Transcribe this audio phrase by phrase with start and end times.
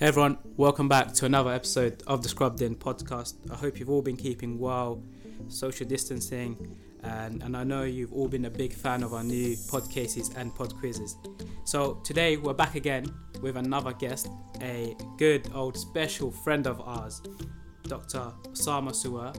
[0.00, 3.34] Hey everyone, welcome back to another episode of the Scrubbed In podcast.
[3.50, 5.02] I hope you've all been keeping well,
[5.48, 9.56] social distancing, and, and I know you've all been a big fan of our new
[9.68, 11.16] pod cases and pod quizzes.
[11.64, 14.28] So today we're back again with another guest,
[14.62, 17.20] a good old special friend of ours,
[17.82, 18.32] Dr.
[18.52, 19.34] Osama Suwa,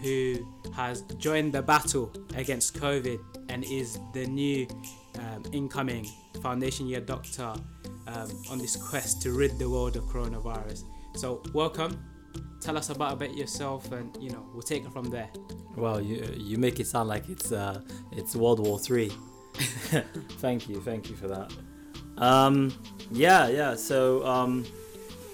[0.00, 3.18] who has joined the battle against COVID
[3.50, 4.66] and is the new
[5.18, 6.06] um, incoming
[6.42, 7.52] foundation year doctor
[8.06, 10.84] um, on this quest to rid the world of coronavirus.
[11.16, 12.02] So, welcome.
[12.60, 15.28] Tell us about a bit yourself, and you know we'll take it from there.
[15.76, 17.80] Well, you you make it sound like it's uh,
[18.12, 19.12] it's World War Three.
[20.38, 21.52] thank you, thank you for that.
[22.16, 22.74] Um,
[23.10, 23.74] yeah, yeah.
[23.76, 24.66] So um,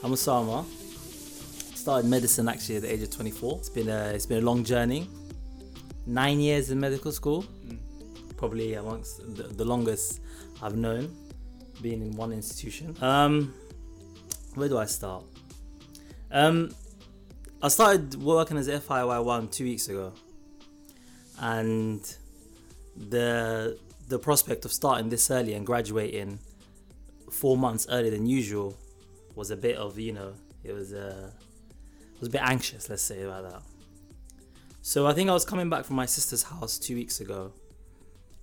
[0.03, 0.65] I'm Osama.
[1.77, 3.59] Started medicine actually at the age of 24.
[3.59, 5.09] It's been a it's been a long journey.
[6.07, 7.47] Nine years in medical school.
[8.45, 10.21] Probably amongst the, the longest
[10.61, 11.17] I've known,
[11.81, 12.95] being in one institution.
[13.01, 13.55] Um,
[14.55, 15.25] where do I start?
[16.31, 16.71] Um,
[17.63, 20.13] I started working as FY one two weeks ago,
[21.41, 22.03] and
[22.95, 23.79] the
[24.09, 26.39] the prospect of starting this early and graduating
[27.31, 28.77] four months earlier than usual
[29.35, 31.31] was a bit of you know it was uh,
[32.15, 33.63] it was a bit anxious let's say about that.
[34.83, 37.55] So I think I was coming back from my sister's house two weeks ago,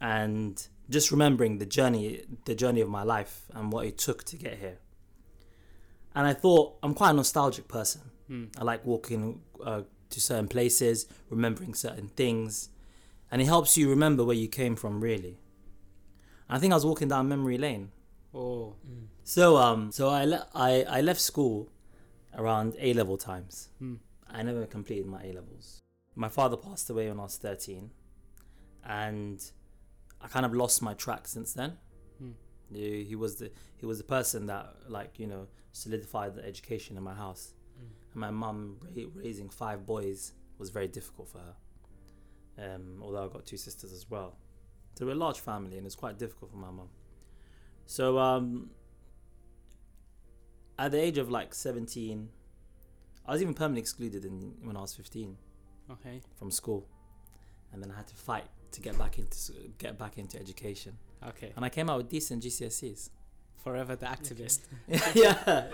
[0.02, 4.36] and just remembering the journey the journey of my life and what it took to
[4.36, 4.80] get here.
[6.14, 8.02] And I thought I'm quite a nostalgic person.
[8.28, 8.46] Hmm.
[8.58, 12.70] I like walking uh, to certain places, remembering certain things,
[13.32, 15.00] and it helps you remember where you came from.
[15.02, 15.38] Really,
[16.50, 17.92] I think I was walking down memory lane.
[18.34, 18.76] Oh,
[19.24, 21.70] So um, so I le- I I left school
[22.38, 23.70] around A level times.
[23.80, 23.96] Hmm.
[24.30, 25.82] I never completed my A levels.
[26.16, 27.92] My father passed away when I was thirteen,
[28.84, 29.40] and
[30.24, 31.78] I kind of lost my track since then.
[32.20, 32.32] Hmm.
[32.74, 36.98] He, he was the he was the person that like you know solidified the education
[36.98, 37.54] in my house.
[38.14, 41.56] And my mum ra- raising five boys was very difficult for her.
[42.58, 44.36] Um, although I got two sisters as well,
[44.96, 46.90] so we're a large family, and it's quite difficult for my mum.
[47.86, 48.72] So um,
[50.78, 52.30] at the age of like seventeen,
[53.26, 55.38] I was even permanently excluded in, when I was fifteen
[55.90, 56.88] okay, from school,
[57.72, 60.98] and then I had to fight to get back into get back into education.
[61.28, 61.52] okay.
[61.56, 63.10] And I came out with decent GCSEs.
[63.64, 64.60] Forever the activist.
[65.14, 65.68] yeah,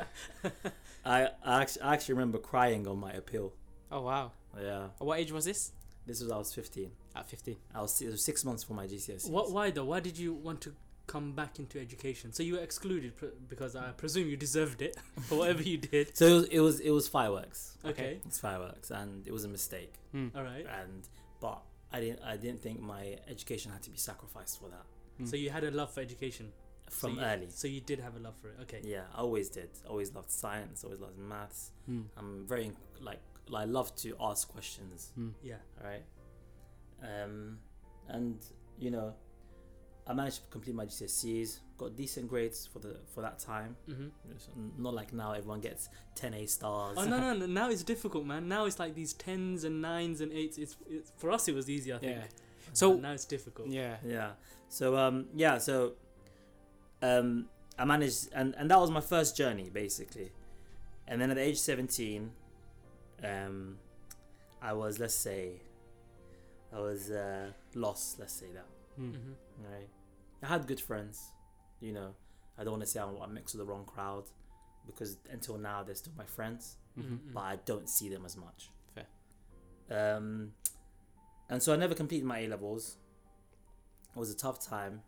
[1.06, 3.54] I I actually, I actually remember crying on my appeal.
[3.92, 4.32] Oh wow.
[4.62, 5.72] Yeah, What age was this?
[6.06, 6.92] this was I was fifteen.
[7.16, 7.56] At 15.
[7.74, 9.30] I was, it was six months for my GCSEs.
[9.30, 9.52] What?
[9.52, 9.86] Why though?
[9.86, 10.74] Why did you want to
[11.08, 12.32] come back into education?
[12.32, 16.16] So you were excluded pr- because I presume you deserved it for whatever you did.
[16.16, 17.78] So it was, it was it was fireworks.
[17.86, 18.20] Okay.
[18.26, 19.94] It's fireworks, and it was a mistake.
[20.12, 20.28] Hmm.
[20.36, 20.66] All right.
[20.82, 21.08] And
[21.40, 21.62] but
[21.92, 24.86] I didn't I didn't think my education had to be sacrificed for that
[25.18, 25.26] Hmm.
[25.26, 26.52] So you had a love for education
[26.90, 27.48] from so you, early.
[27.50, 28.58] So you did have a love for it.
[28.64, 28.82] Okay.
[28.84, 29.70] Yeah, I always did.
[29.88, 30.84] Always loved science.
[30.84, 31.72] Always loved maths.
[31.86, 32.02] Hmm.
[32.18, 32.72] I'm very
[33.02, 33.20] like
[33.54, 35.12] I love to ask questions.
[35.16, 35.30] Hmm.
[35.42, 35.56] Yeah.
[35.82, 36.04] All right.
[37.02, 37.60] Um,
[38.08, 38.38] and
[38.80, 39.14] you know,
[40.10, 41.60] I managed to complete my GCSEs.
[41.78, 43.76] Got decent grades for the for that time.
[43.90, 44.08] Mm-hmm.
[44.32, 44.48] It's
[44.78, 46.96] not like now everyone gets 10 A stars.
[46.98, 50.22] Oh no, no no now it's difficult man now it's like these tens and nines
[50.22, 52.24] and eights it's, it's for us it was easy I think Yeah.
[52.74, 53.98] so So- now it's difficult Yeah.
[54.06, 54.32] Yeah.
[54.70, 55.94] So um yeah, so
[57.02, 57.48] um
[57.78, 60.32] I managed and and that was my first journey basically.
[61.08, 62.32] And then at the age 17
[63.24, 63.78] um
[64.62, 65.62] I was let's say
[66.74, 68.66] I was uh lost, let's say that.
[68.96, 69.12] Hmm.
[69.12, 69.34] mm-hmm.
[69.58, 69.90] Right.
[70.44, 71.32] I had good friends,
[71.80, 72.14] you know.
[72.58, 74.26] I don't want to say I'm, I'm mixed with the wrong crowd
[74.86, 77.34] because until now they're still my friends, Mhm.
[77.34, 78.70] but I don't see them as much.
[78.96, 80.16] Fair.
[80.16, 80.54] Um,
[81.50, 82.98] and so I never completed my A levels.
[84.16, 85.02] It was a tough time,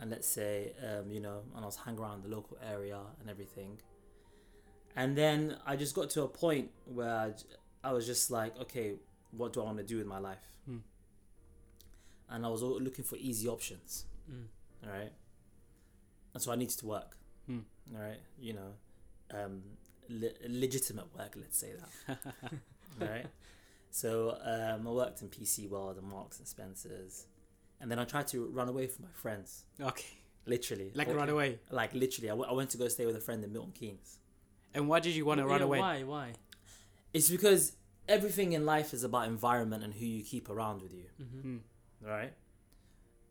[0.00, 3.28] and let's say, um, you know, and I was hanging around the local area and
[3.28, 3.80] everything.
[4.96, 7.34] And then I just got to a point where
[7.84, 8.96] I was just like, okay,
[9.32, 10.42] what do I want to do with my life?
[10.64, 10.78] Hmm.
[12.30, 14.04] And I was looking for easy options.
[14.30, 14.44] Mm.
[14.84, 15.12] All right.
[16.34, 17.16] And so I needed to work.
[17.46, 17.60] Hmm.
[17.94, 18.20] All right.
[18.38, 18.72] You know,
[19.34, 19.62] um,
[20.10, 21.34] le- legitimate work.
[21.36, 21.72] Let's say
[22.06, 22.18] that.
[23.00, 23.26] all right.
[23.90, 27.26] So um, I worked in PC World and Marks and Spencers,
[27.80, 29.64] and then I tried to run away from my friends.
[29.80, 30.06] Okay.
[30.46, 31.58] Literally, Like Or- run away.
[31.70, 34.18] Like literally, I, w- I went to go stay with a friend in Milton Keynes.
[34.74, 35.78] And why did you want to run away?
[35.78, 36.32] why why
[37.14, 37.72] It's because
[38.06, 41.04] everything in life is about environment and who you keep around with you.
[41.22, 41.56] mm-hmm.
[42.00, 42.32] Right?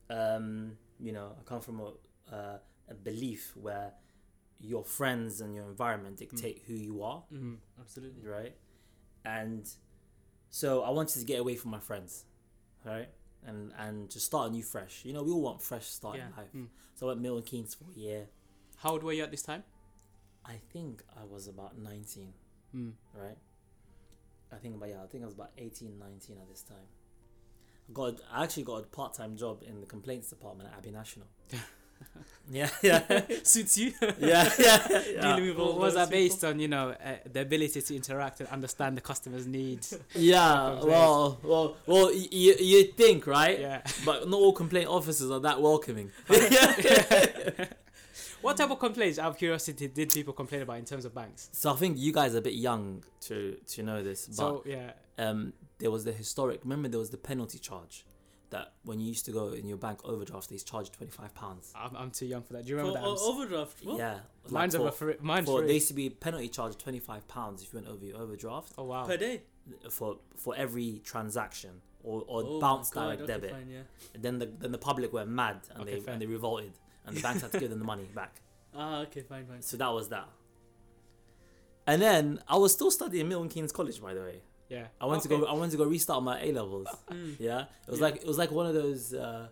[0.10, 1.92] Um, you know, I come from a,
[2.34, 2.58] uh,
[2.90, 3.92] a belief where
[4.60, 7.56] your friends and your environment dictate who you are, Mm-hmm.
[7.80, 8.56] absolutely right?
[9.26, 9.70] And
[10.50, 12.26] so I wanted to get away from my friends,
[12.86, 13.10] right?
[13.46, 15.04] And and to start a new fresh.
[15.06, 16.28] You know, we all want fresh start Yeah.
[16.28, 16.54] in life.
[16.56, 16.68] Mm.
[16.96, 18.30] So I went Milton Keynes for a year.
[18.78, 19.64] How old were you at this time?
[20.46, 22.34] I think I was about 19,
[22.74, 22.94] Mm.
[23.14, 23.38] right?
[24.52, 26.88] I think about yeah, I think I was about 18, 19 at this time.
[27.90, 30.92] I got I actually got a part time job in the complaints department at Abbey
[30.92, 31.28] National.
[32.52, 33.94] yeah, yeah, Suits you.
[34.02, 34.88] yeah, yeah.
[34.90, 35.22] yeah.
[35.22, 36.60] Dealing with all What was that based on?
[36.60, 39.98] You know, uh, the ability to interact and understand the customer's needs.
[40.14, 42.08] Yeah, well, well, well.
[42.08, 43.60] y- You you think right?
[43.60, 43.82] yeah.
[44.06, 46.12] But not all complaint officers are that welcoming.
[48.42, 51.50] What type of complaints, out of curiosity, did people complain about in terms of banks?
[51.54, 54.64] so I think you guys are a bit young to to know this, but So
[54.66, 56.62] yeah, um, there was the historic.
[56.64, 58.06] Remember, there was the penalty charge
[58.50, 61.74] that when you used to go in your bank overdraft, they charged twenty five pounds.
[61.76, 62.64] I'm, I'm too young for that.
[62.66, 63.06] Do you For remember that?
[63.08, 63.84] o- overdraft.
[63.84, 63.98] What?
[63.98, 65.16] Yeah, like Mine's for, over free.
[65.22, 65.68] Mine's for free.
[65.68, 68.74] there used to be penalty charge twenty five pounds if you went over your overdraft
[68.78, 69.06] oh wow.
[69.06, 69.42] Per day.
[69.90, 73.52] for for every transaction or, or Oh bounce my God, direct okay, debit.
[73.52, 73.80] Fine, yeah.
[74.14, 76.14] And then the then the public went mad and Okay, they fair.
[76.14, 76.72] and they revolted
[77.06, 78.42] and the banks had to give them the money back.
[78.80, 79.62] Ah, okay, fine, fine.
[79.62, 80.28] So that was that.
[81.88, 84.42] And then I was still studying Milton Keynes College, by the way.
[84.70, 84.88] Yeah.
[85.00, 85.46] I went to go.
[85.46, 86.88] I wanted to go restart my A levels.
[87.10, 87.36] Mm.
[87.40, 88.06] Yeah, it was Yeah.
[88.06, 89.14] like it was like one of those.
[89.14, 89.48] Uh,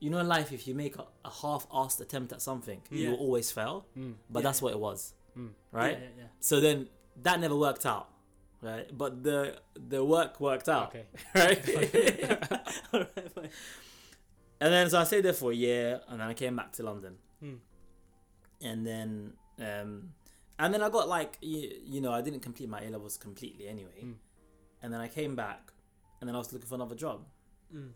[0.00, 3.18] you know, in life, if you make a, a half-assed attempt at something, you will
[3.18, 3.86] always fail.
[3.96, 4.14] Mm.
[4.28, 4.64] But Yeah, that's yeah.
[4.64, 5.50] what it was, Mm.
[5.70, 5.96] right?
[6.00, 6.88] Yeah, yeah, So then
[7.22, 8.08] that never worked out,
[8.62, 8.86] right?
[8.96, 9.58] But the
[9.88, 11.04] the work worked out, Okay.
[11.34, 11.60] right?
[12.18, 12.58] yeah.
[12.94, 13.50] Alright, fine.
[14.60, 16.82] and then so I stayed there for a year, and then I came back to
[16.82, 17.14] London,
[17.44, 17.58] Mm.
[18.62, 20.14] and then um,
[20.62, 21.60] and then I got like you,
[21.92, 24.16] you know I didn't complete my A levels completely anyway, Mm.
[24.82, 25.62] and then I came back,
[26.18, 27.18] and then I was looking for another job,
[27.74, 27.92] Mm.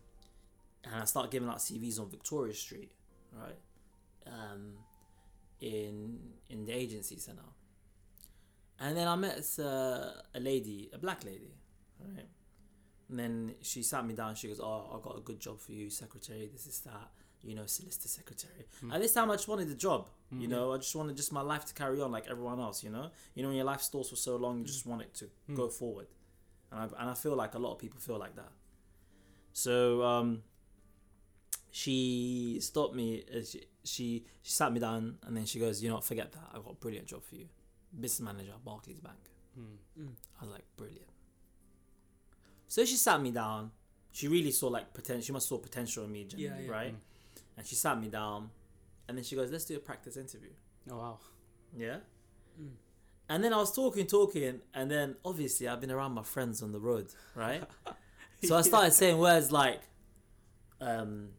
[0.83, 2.91] and I started giving out CVs on Victoria Street,
[3.43, 3.59] right,
[4.35, 4.63] um,
[5.61, 7.49] in in the agency center,
[8.79, 11.53] and then I met uh, a lady, a black lady,
[11.99, 12.29] right,
[13.09, 14.35] and then she sat me down.
[14.35, 16.47] She goes, "Oh, I got a good job for you, secretary.
[16.55, 17.09] This is that."
[17.43, 18.65] You know, solicitor secretary.
[18.83, 18.93] Mm.
[18.93, 20.09] At this time, I just wanted the job.
[20.31, 20.51] You Mm.
[20.51, 22.83] know, I just wanted just my life to carry on like everyone else.
[22.83, 25.13] You know, you know, when your life stalls for so long, you just want it
[25.15, 25.55] to Mm.
[25.55, 26.07] go forward,
[26.71, 28.51] and I and I feel like a lot of people feel like that.
[29.53, 30.43] So um,
[31.71, 33.23] she stopped me.
[33.33, 36.49] uh, She, she she sat me down and then she goes, "You know, forget that.
[36.53, 37.47] I got a brilliant job for you,
[37.97, 39.19] business manager at Barclays Bank."
[39.57, 39.77] Mm.
[39.99, 40.13] Mm.
[40.41, 41.07] I was like, "Brilliant."
[42.67, 43.71] So she sat me down.
[44.11, 45.21] She really saw like potential.
[45.21, 46.71] She must saw potential in me, genuinely, yeah.
[46.71, 46.95] right?
[47.57, 48.51] And she sat me down,
[49.07, 50.51] and then she goes, "Let's do a practice interview."
[50.89, 51.19] Oh wow.
[51.75, 51.97] Yeah.
[52.61, 52.69] Mm.
[53.29, 56.71] And then I was talking, talking, and then obviously I've been around my friends on
[56.71, 57.63] the road, right?
[58.43, 59.81] so I started saying words like,
[60.79, 61.29] um,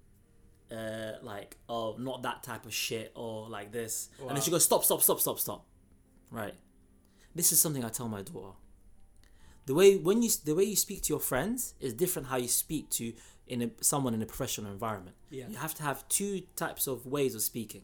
[0.71, 4.11] uh, like, oh, not that type of shit, or like this.
[4.21, 5.67] And then she goes, stop, stop, stop, stop, stop.
[6.31, 6.55] Right.
[7.35, 8.57] This is something I tell my daughter.
[9.65, 12.49] The way when you the way you speak to your friends is different how you
[12.49, 13.13] speak to
[13.49, 15.17] in a, someone in a professional environment.
[15.31, 15.49] Yeah.
[15.49, 17.83] You have to have two types of ways of speaking,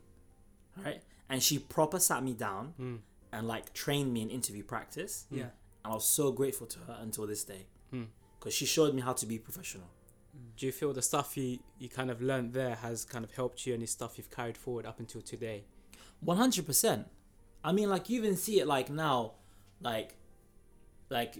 [0.84, 1.02] right?
[1.28, 2.98] And she proper sat me down Mm.
[3.32, 5.26] and like trained me in interview practice.
[5.30, 5.42] Yeah.
[5.84, 8.06] And I was so grateful to her until this day Mm.
[8.38, 9.88] because she showed me how to be professional.
[10.56, 13.66] Do you feel the stuff you, you kind of learned there has kind of helped
[13.66, 15.64] you and the stuff you've carried forward up until today?
[16.20, 17.06] One hundred percent.
[17.62, 19.32] I mean, like you even see it like now,
[19.80, 20.16] like,
[21.10, 21.38] like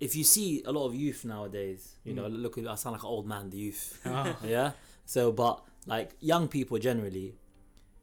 [0.00, 2.42] if you see a lot of youth nowadays, you know, Mm.
[2.42, 4.00] look I sound like an old man, the youth.
[4.06, 4.36] Oh.
[4.44, 4.72] yeah.
[5.04, 7.34] So, but like young people generally,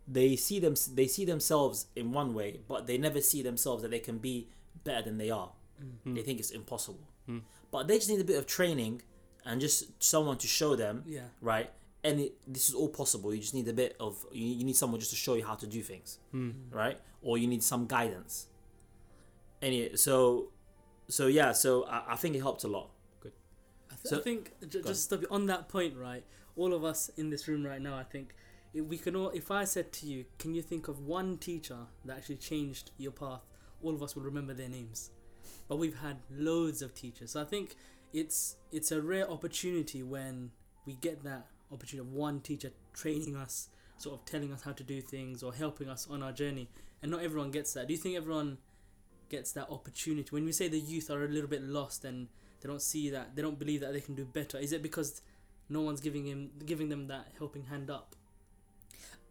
[0.08, 3.92] they see them they see themselves in one way, but they never see themselves that
[3.92, 4.48] they can be
[4.84, 5.52] better than they are.
[6.06, 6.16] Mm.
[6.16, 7.08] They think it's impossible.
[7.30, 7.42] Mm.
[7.72, 9.02] But they just need a bit of training
[9.46, 11.28] and just someone to show them, Yeah.
[11.42, 11.70] right?
[12.04, 13.34] And it, this is all possible.
[13.34, 15.56] You just need a bit of you, you need someone just to show you how
[15.56, 16.54] to do things, Mm.
[16.72, 17.00] right?
[17.22, 18.48] Or you need some guidance.
[19.62, 20.52] Anyway, so
[21.08, 22.90] so yeah, so I, I think it helped a lot.
[23.24, 24.86] I, th- So- I think j- Go on.
[24.88, 26.24] just stop you on that point, right?
[26.56, 28.34] All of us in this room right now, I think
[28.74, 29.30] if we can all.
[29.30, 33.12] If I said to you, can you think of one teacher that actually changed your
[33.12, 33.42] path?
[33.84, 35.12] All of us will remember their names,
[35.68, 37.32] but we've had loads of teachers.
[37.32, 37.76] So I think
[38.14, 40.52] it's it's a rare opportunity when
[40.86, 44.84] we get that opportunity of one teacher training us, sort of telling us how to
[44.84, 46.70] do things or helping us on our journey.
[47.02, 47.88] And not everyone gets that.
[47.88, 48.58] Do you think everyone
[49.36, 50.30] gets that opportunity?
[50.36, 52.18] When we say the youth are a little bit lost and
[52.60, 55.10] they don't see that they don't believe that they can do better is it because
[55.78, 58.10] no one's giving him giving them that helping hand up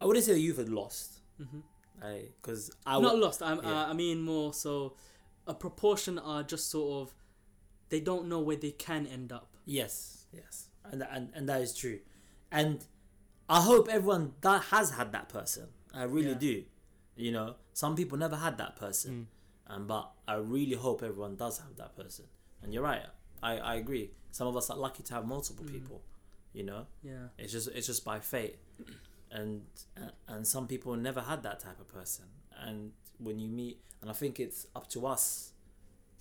[0.00, 1.08] I wouldn't say the youth had lost.
[1.40, 1.60] mm-hmm.
[2.02, 3.70] I because I not would lost I'm, yeah.
[3.82, 4.72] uh, i mean more so
[5.46, 7.14] a proportion are just sort of
[7.92, 9.48] they don't know where they can end up
[9.80, 10.54] Yes, yes,
[10.90, 11.98] and and and that is true,
[12.60, 12.84] and
[13.48, 15.66] I hope everyone that has had that person.
[16.00, 16.48] I really Yeah.
[16.48, 16.54] do.
[17.24, 19.26] You know, some people never had that person, Mm.
[19.66, 22.26] And but I really hope everyone does have that person.
[22.62, 23.02] And you're right.
[23.42, 24.10] I I agree.
[24.30, 25.72] Some of us are lucky to have multiple Mm.
[25.72, 26.02] people.
[26.52, 28.58] You know, yeah it's just it's just by fate,
[29.30, 29.62] and
[30.28, 32.26] and some people never had that type of person,
[32.60, 35.52] and when you meet, and I think it's up to us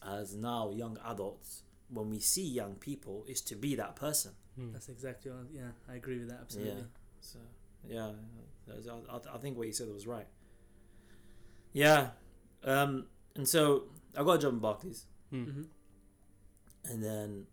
[0.02, 4.32] as now young adults when we see young people is to be that person.
[4.60, 4.74] Mm.
[4.74, 6.82] That's exactly what, yeah, I agree with that absolutely.
[6.82, 6.88] Yeah.
[7.22, 7.40] So
[7.88, 8.12] yeah,
[9.12, 10.28] I, I- I think what you said was right.
[11.74, 12.10] Yeah,
[12.64, 13.84] um, and so
[14.18, 15.46] I got a job in Barclays, Mm.
[15.54, 15.62] hmm
[16.86, 17.46] and then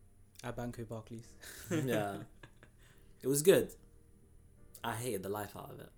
[0.42, 1.26] At Banco Barclays.
[1.70, 2.16] yeah,
[3.22, 3.72] it was good.
[4.82, 5.90] I hated the life out of it.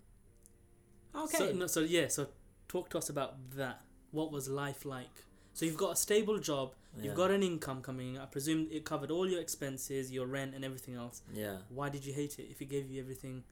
[1.15, 1.37] Okay.
[1.37, 2.27] So, no, so yeah, so
[2.67, 3.81] talk to us about that.
[4.11, 5.09] What was life like?
[5.53, 7.05] So you've got a stable job, Yeah.
[7.05, 8.21] you've got an income coming in.
[8.21, 11.21] I presume it covered all your expenses, your rent, and everything else.
[11.33, 11.57] yeah.
[11.69, 13.43] Why did you hate it if it gave you everything?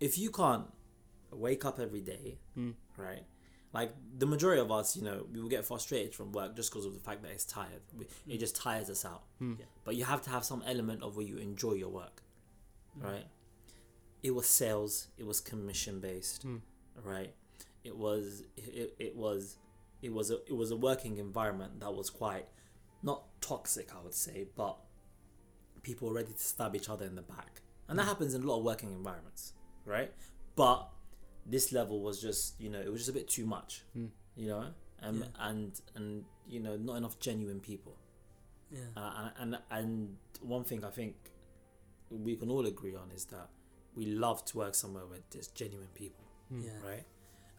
[0.00, 0.66] If you can't
[1.30, 2.74] wake up every day, Mm.
[2.96, 3.24] right?
[3.72, 6.86] Like the majority of us, you know, we will get frustrated from work just because
[6.86, 7.82] of the fact that it's tired.
[7.96, 8.40] We, It Mm.
[8.40, 9.24] just tires us out.
[9.40, 9.58] Mm.
[9.58, 9.66] Yeah.
[9.84, 12.22] But you have to have some element of where you enjoy your work,
[12.98, 13.04] Mm.
[13.04, 13.26] right?
[14.22, 15.08] It was sales.
[15.18, 16.62] It was commission based, Mm.
[17.04, 17.34] right?
[17.84, 19.58] It was it, it was
[20.02, 22.48] it was a it was a working environment that was quite
[23.02, 24.78] not toxic, I would say, but
[25.82, 28.08] people were ready to stab each other in the back, and that Mm.
[28.08, 29.52] happens in a lot of working environments,
[29.84, 30.12] right?
[30.56, 30.90] But
[31.48, 34.10] this level was just you know it was just a bit too much, Mm.
[34.36, 34.66] you know,
[35.00, 35.48] and Yeah.
[35.48, 37.96] and and you know not enough genuine people.
[38.70, 38.80] Yeah.
[38.96, 41.14] Uh, and and one thing I think
[42.10, 43.48] we can all agree on is that
[43.94, 46.64] we love to work somewhere where there's genuine people, Mm.
[46.64, 46.88] Yeah.
[46.90, 47.04] right?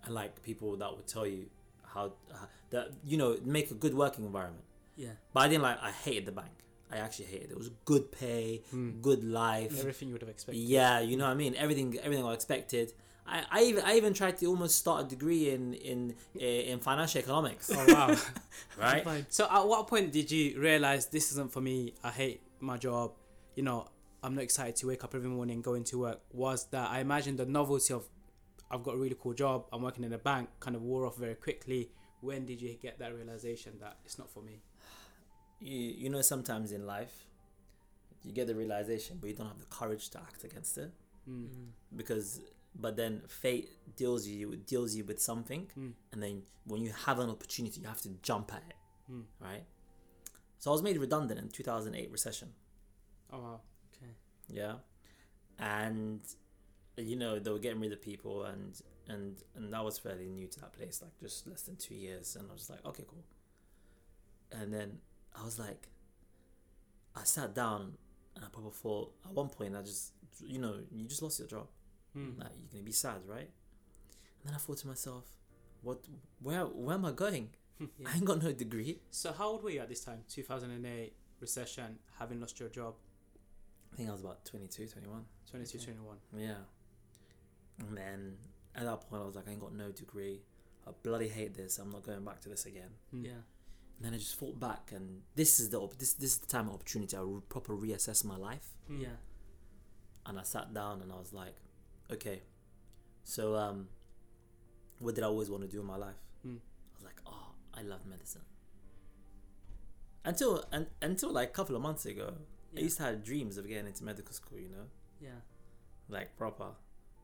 [0.03, 1.49] And like people that would tell you
[1.83, 4.65] how, how that you know make a good working environment.
[4.95, 5.13] Yeah.
[5.33, 5.79] But I didn't like.
[5.81, 6.51] I hated the bank.
[6.91, 7.51] I actually hated it.
[7.51, 9.01] It was good pay, Mm.
[9.01, 9.77] good life.
[9.79, 10.61] Everything you would have expected.
[10.61, 11.55] Yeah, you know what I mean.
[11.55, 12.93] Everything, everything I expected.
[13.29, 17.19] I, I even, I even tried to almost start a degree in in in financial
[17.19, 17.69] economics.
[17.73, 18.15] Oh wow.
[18.77, 19.25] right?
[19.29, 21.93] So at what point did you realize this isn't for me?
[22.03, 23.11] I hate my job.
[23.55, 23.87] You know,
[24.23, 26.19] I'm not excited to wake up every morning going to work.
[26.33, 28.03] Was that I imagine the novelty of
[28.71, 29.65] I've got a really cool job.
[29.73, 30.49] I'm working in a bank.
[30.59, 31.91] Kind of wore off very quickly.
[32.21, 34.61] When did you get that realization that it's not for me?
[35.61, 37.25] you you know sometimes in life
[38.23, 40.91] you get the realization but you don't have the courage to act against it
[41.29, 41.43] Mm.
[41.43, 41.47] Mm.
[41.97, 42.39] because
[42.75, 45.93] but then fate deals you deals you with something Mm.
[46.11, 48.75] and then when you have an opportunity you have to jump at it
[49.11, 49.23] Mm.
[49.39, 49.63] right
[50.59, 52.49] so i was made redundant in 2008 recession
[53.31, 53.61] Oh wow.
[53.93, 54.11] Okay.
[54.49, 54.75] Yeah
[55.59, 56.21] and
[56.97, 60.47] you know they were getting rid of people and and and I was fairly new
[60.47, 63.23] to that place like just less than two years and I was like okay cool
[64.51, 64.99] and then
[65.39, 65.87] I was like
[67.15, 67.97] I sat down
[68.35, 71.47] and I probably thought at one point I just you know you just lost your
[71.47, 71.67] job
[72.17, 72.39] Mm.
[72.39, 73.49] like you're gonna be sad right
[74.41, 75.25] and then I thought to myself
[75.81, 75.99] what
[76.41, 77.49] where where am I going
[77.79, 77.87] Yeah.
[78.07, 80.23] I ain't got no degree So how old were you at this time?
[80.27, 82.95] 2008 recession, having lost your job,
[83.93, 85.85] I think I was about 22 21 22, Okay.
[85.85, 86.17] 21.
[86.37, 86.53] Yeah.
[87.87, 88.37] And then
[88.75, 90.41] at that point, I was like, I ain't got no degree.
[90.87, 91.79] I bloody hate this.
[91.79, 92.89] I'm not going back to this again.
[93.15, 93.25] Mm.
[93.25, 93.31] Yeah.
[93.97, 96.47] And then I just fought back, and this is the op- this this is the
[96.47, 97.15] time of opportunity.
[97.17, 98.67] I will proper reassess my life.
[98.91, 99.01] Mm.
[99.01, 99.17] Yeah.
[100.25, 101.55] And I sat down and I was like,
[102.11, 102.41] okay,
[103.23, 103.87] so um,
[104.99, 106.21] what did I always want to do in my life?
[106.45, 106.57] Mm.
[106.57, 108.41] I was like, oh, I love medicine.
[110.25, 112.33] Until and until like a couple of months ago,
[112.73, 112.81] Yeah.
[112.81, 114.59] I used to have dreams of getting into medical school.
[114.59, 114.85] You know,
[115.21, 115.39] yeah.
[116.09, 116.71] like proper.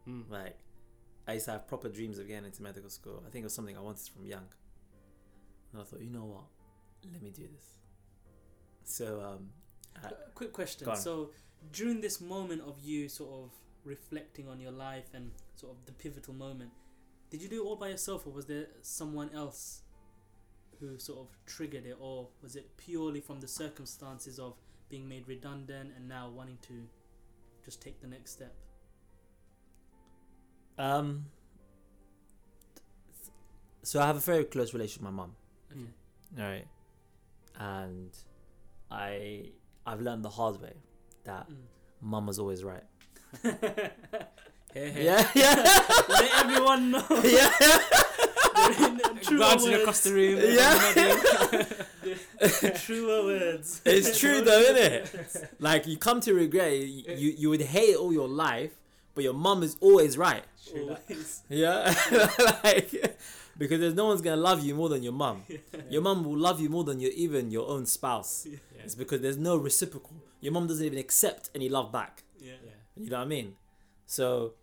[0.08, 0.30] Mm.
[0.30, 0.56] Like,
[1.28, 3.24] I used to have proper dreams of getting into medical school.
[3.28, 4.48] I think it was something I wanted from young.
[5.74, 6.44] And I thought, you know what?
[7.12, 7.66] Let me do this.
[8.84, 9.50] So, um,
[10.04, 10.96] I, Quick question.
[10.96, 11.32] So,
[11.72, 13.52] during this moment of you sort of
[13.86, 16.72] reflecting on your life and sort of the pivotal moment,
[17.30, 19.82] did you do it all by yourself, or was there someone else
[20.80, 24.56] who sort of triggered it, or was it purely from the circumstances of
[24.90, 26.74] being made redundant and now wanting to
[27.64, 28.54] just take the next step?
[30.78, 31.26] um,
[33.84, 35.36] so I have a very close relationship with my mum.
[35.72, 35.88] Okay.
[36.38, 36.68] Right.
[37.58, 38.10] And
[38.92, 39.52] I,
[39.86, 40.74] I've learned the hard way
[41.24, 41.56] that Mm.
[42.02, 42.84] mum was always right.
[43.44, 45.06] Hey, hey.
[45.06, 45.56] Yeah, yeah,
[46.10, 47.06] Let everyone know.
[47.24, 47.50] yeah.
[49.22, 49.82] Truer Glancing words.
[49.82, 50.40] across the room.
[52.42, 52.70] Yeah.
[52.72, 53.82] Truer words.
[53.86, 55.50] It's true though, isn't it?
[55.60, 56.74] Like you come to regret.
[56.78, 58.72] You, you you would hate it all your life,
[59.14, 60.44] but your mum is always right.
[60.76, 61.44] Always.
[61.50, 61.94] Yeah,
[62.64, 63.18] like
[63.58, 65.44] because there's no one's gonna love you more than your mum.
[65.90, 68.46] Your mum will love you more than your even your own spouse.
[68.50, 68.58] Yeah.
[68.84, 70.16] It's because there's no reciprocal.
[70.42, 72.24] Your mum doesn't even accept any love back.
[72.40, 72.54] Yeah.
[72.98, 73.54] You know what I mean?
[74.06, 74.54] So,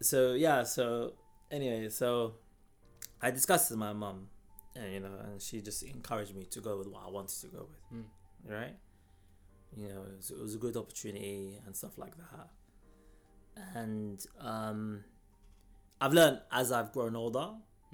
[0.00, 0.62] so yeah.
[0.64, 1.14] So
[1.50, 2.34] anyway, so
[3.20, 4.28] I discussed with my mom,
[4.74, 7.46] and you know, and she just encouraged me to go with what I wanted to
[7.48, 8.00] go with.
[8.00, 8.04] Mm.
[8.50, 8.76] Right?
[9.76, 12.48] You know, it was, it was a good opportunity and stuff like that.
[13.74, 15.04] And um,
[16.00, 17.50] I've learned as I've grown older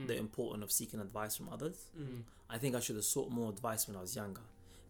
[0.06, 1.90] the importance of seeking advice from others.
[1.98, 2.22] Mm.
[2.48, 4.42] I think I should have sought more advice when I was younger,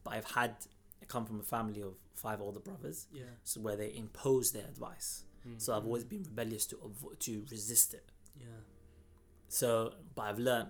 [0.05, 0.55] but I've had
[1.03, 3.25] I come from a family of five older brothers, Yeah.
[3.45, 5.25] so where they impose their advice.
[5.47, 5.61] Mm.
[5.61, 8.11] So I've always been rebellious to avo- to resist it.
[8.41, 8.47] Yeah.
[9.49, 10.69] So, but I've learned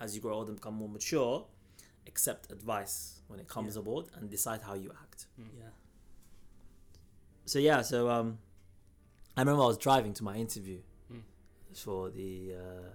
[0.00, 1.46] as you grow older and become more mature,
[2.06, 3.80] accept advice when it comes Yeah.
[3.80, 5.26] aboard and decide how you act.
[5.38, 5.70] Yeah.
[7.46, 8.38] So yeah, so um,
[9.36, 10.80] I remember I was driving to my interview
[11.12, 11.22] Mm.
[11.74, 12.90] for the uh,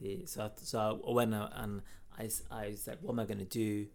[0.00, 1.82] the so I, so I went out and
[2.18, 3.86] I was like, what am I gonna do?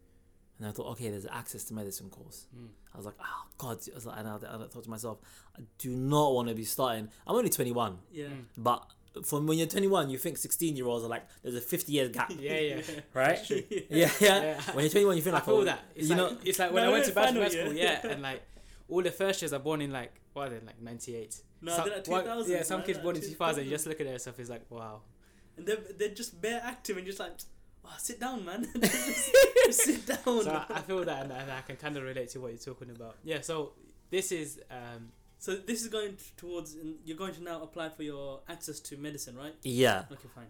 [0.60, 2.46] And I thought, okay, there's access to medicine course.
[2.56, 2.68] Mm.
[2.94, 5.20] I was like, oh God, I was like, and I, I thought to myself,
[5.58, 7.10] I do not want to be starting.
[7.26, 8.26] I'm only 21, Yeah.
[8.26, 8.44] Mm.
[8.58, 8.86] but
[9.24, 12.10] from when you're 21, you think 16 year olds are like, there's a 50 year
[12.10, 12.82] gap, Yeah, yeah.
[13.14, 13.40] right?
[13.46, 13.64] true.
[13.90, 14.62] Yeah, yeah, Yeah.
[14.74, 15.80] When you're 21, you feel I like, feel oh, that.
[15.96, 17.74] It's you like, know, it's like when No, I went no, to bachelor final school,
[17.74, 18.44] yeah, and like
[18.90, 21.42] all the first years are born in like what are they like ninety eight.
[21.62, 23.64] No, they're like what- Yeah, some man, kids like born in two thousand.
[23.64, 24.40] You just look at their stuff.
[24.40, 25.02] It's like wow.
[25.58, 27.32] And they're, they're just bare active and just like,
[27.86, 28.68] oh, sit down, man.
[28.82, 29.32] just,
[29.66, 30.44] just sit down.
[30.44, 32.58] So I, I feel that, and, and I can kind of relate to what you're
[32.74, 33.16] talking about.
[33.24, 33.42] Yeah.
[33.42, 33.74] So
[34.10, 37.90] this is um So this is going t- towards, and you're going to now apply
[37.90, 39.56] for your access to medicine, right?
[39.64, 40.04] yeah.
[40.12, 40.48] Okay, fine.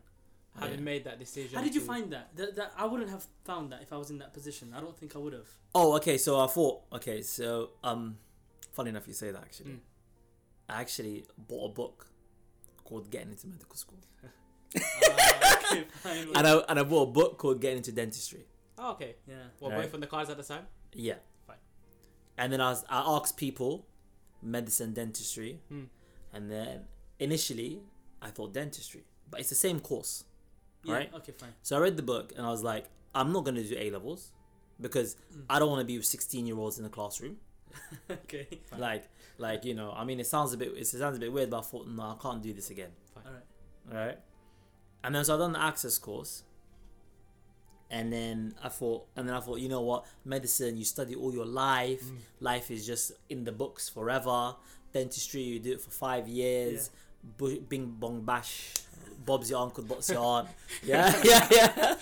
[0.59, 0.83] having Yeah.
[0.91, 1.57] made that decision.
[1.57, 2.35] How did you to- find that?
[2.37, 2.55] that?
[2.55, 4.73] That I wouldn't have found that if I was in that position.
[4.75, 5.49] I don't think I would have.
[5.75, 6.17] Oh, okay.
[6.17, 8.17] So I thought, okay, so um,
[8.73, 9.71] funny enough, you say that actually.
[9.71, 9.79] Mm.
[10.69, 12.07] I actually bought a book
[12.83, 13.99] called Getting into Medical School,
[14.75, 16.27] okay, fine.
[16.35, 18.45] and I and I bought a book called Getting into Dentistry.
[18.77, 19.15] Oh, okay.
[19.27, 19.35] yeah.
[19.59, 19.81] Well, Right.
[19.83, 20.65] both on the cards at the time.
[20.93, 21.15] Yeah.
[21.45, 21.57] Fine.
[22.37, 23.85] And then I was, I asked people,
[24.41, 25.83] medicine, dentistry, Hmm.
[26.33, 26.85] and then
[27.19, 27.81] initially
[28.21, 30.23] I thought dentistry, but it's the same course.
[30.83, 30.93] yeah.
[30.93, 31.13] Right.
[31.13, 31.53] Okay, fine.
[31.61, 34.31] So I read the book and I was like, I'm not gonna do A levels
[34.79, 35.43] because Mm.
[35.49, 37.37] I don't want to be with 16 year olds in the classroom.
[38.09, 38.47] okay.
[38.69, 38.79] Fine.
[38.87, 39.03] Like,
[39.37, 41.59] like you know, I mean, it sounds a bit, it sounds a bit weird, but
[41.59, 42.91] I thought, no, I can't do this again.
[43.17, 43.43] All right.
[44.07, 44.17] Right.
[45.03, 46.43] And then so I done the access course.
[47.91, 51.33] And then I thought, and then I thought, you know what, medicine, you study all
[51.33, 52.03] your life.
[52.03, 52.17] Mm.
[52.39, 54.55] Life is just in the books forever.
[54.93, 56.91] Dentistry, you do it for five years.
[57.37, 58.73] Bu- bing bong bash.
[59.25, 60.49] Bob's your uncle, Bob's your aunt.
[60.83, 61.95] Yeah, yeah, yeah,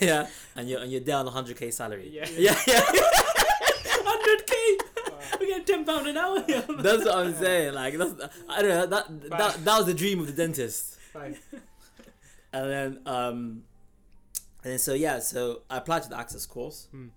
[0.00, 0.26] yeah.
[0.56, 2.10] And you're and you're down 100k salary.
[2.12, 2.26] Yeah.
[2.36, 2.80] yeah, yeah.
[3.84, 5.40] 100k.
[5.40, 7.74] We get ten pound an hour That's what I'm saying.
[7.74, 8.14] Like that's,
[8.48, 8.86] I don't know.
[8.86, 10.98] That that that was the dream of the dentist.
[11.12, 11.36] Fine.
[12.52, 13.64] And then um,
[14.62, 17.08] and then so yeah, so I applied to the access course, Hmm.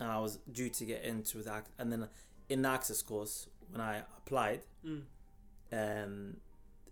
[0.00, 1.66] and I was due to get into that.
[1.78, 2.08] and then
[2.48, 5.02] in the access course when I applied, Mm.
[5.72, 6.36] um,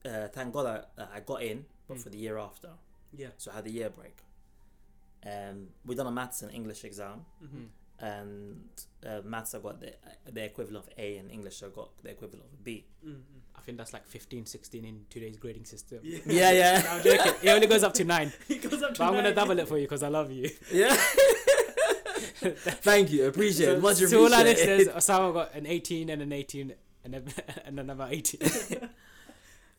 [0.04, 2.00] uh, thank God I, uh, I got in, but Hmm.
[2.02, 2.70] for the year after,
[3.12, 3.30] Yeah.
[3.38, 4.22] so I had a year break.
[5.24, 7.64] Um, we done a maths and English exam, Mm-hmm.
[8.00, 8.60] And
[9.06, 9.94] uh, maths I got the
[10.30, 12.86] the equivalent of A, and English I got the equivalent of a B.
[13.06, 13.20] Mm-hmm.
[13.56, 15.98] I think that's like 15, 16 in today's grading system.
[16.02, 16.18] Yeah.
[16.26, 17.32] Yeah, yeah, I'm joking.
[17.42, 19.66] It only goes up to nine, He goes up to but I'm gonna double it
[19.66, 20.50] for you because I love you.
[20.72, 20.94] yeah.
[22.82, 23.80] Thank you, appreciate it.
[23.82, 24.78] Much so all our appreciated.
[24.86, 27.24] listeners, Osama got an 18 and an 18 and then
[27.64, 28.40] and another 18.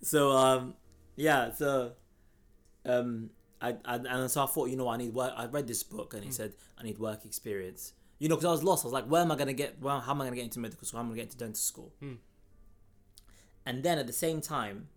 [0.02, 0.74] So um,
[1.16, 1.94] yeah, so
[2.86, 3.30] um,
[3.62, 5.34] I, I and so I thought, you know, I need work.
[5.36, 6.34] I read this book and he Mm.
[6.34, 7.94] said I need work experience.
[8.20, 8.84] You know, because I was lost.
[8.84, 9.80] I was like, where am I gonna get?
[9.82, 10.98] Well, how am I gonna get into medical school?
[11.00, 11.94] How am I gonna get into dental school?
[12.02, 12.18] Mm.
[13.66, 14.88] And then at the same time,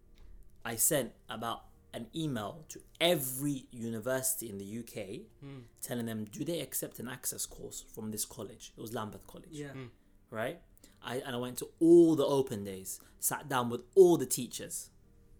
[0.64, 5.62] I sent about an email to every university in the UK Mm.
[5.82, 8.72] telling them, do they accept an access course from this college?
[8.76, 9.72] It was Lambeth College Yeah.
[9.74, 9.90] Mm.
[10.30, 10.60] right?
[11.02, 14.90] I and I went to all the open days, sat down with all the teachers,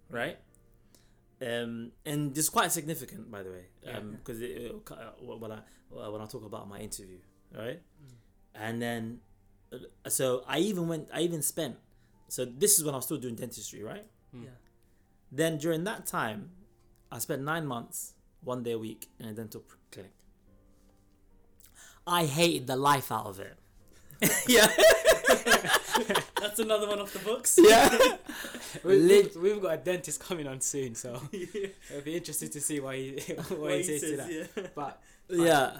[0.08, 0.38] right?
[1.42, 3.98] Um, and this is quite significant, by the way, Yeah.
[3.98, 7.18] um, because it, it, uh, when I when I talk about my interview,
[7.56, 7.80] right?
[7.80, 8.14] Mm.
[8.54, 9.20] And then,
[9.72, 11.76] uh, so I even went, I even spent.
[12.28, 14.06] So this is when I was still doing dentistry, right?
[14.34, 14.44] Mm.
[14.44, 14.50] Yeah.
[15.32, 16.50] Then during that time,
[17.10, 20.12] I spent nine months, one day a week in a dental clinic.
[22.06, 23.56] I hated the life out of it.
[24.48, 24.66] yeah,
[26.40, 27.58] That's another one off the books.
[27.62, 27.96] yeah.
[28.84, 31.66] We, Lit- we've, we've got a dentist coming on soon, so yeah.
[31.90, 34.30] it'll be interesting to see what he what, What he he says to that.
[34.56, 34.66] yeah.
[34.74, 35.78] But Yeah.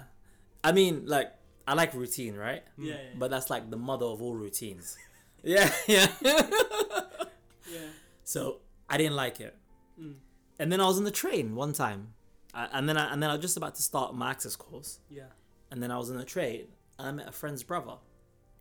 [0.63, 1.31] I mean, like,
[1.67, 2.63] I like routine, right?
[2.77, 2.99] Yeah, yeah.
[3.17, 4.97] But that's like the mother of all routines.
[5.43, 6.07] yeah, yeah.
[6.21, 7.87] yeah.
[8.23, 8.57] so
[8.89, 9.55] I didn't like it.
[9.99, 10.15] Mm.
[10.59, 12.13] And then I was on the train one time.
[12.53, 14.99] I, and then I, and then I was just about to start my access course.
[15.09, 15.31] Yeah.
[15.71, 16.67] And then I was on the train
[16.99, 17.95] and I met a friend's brother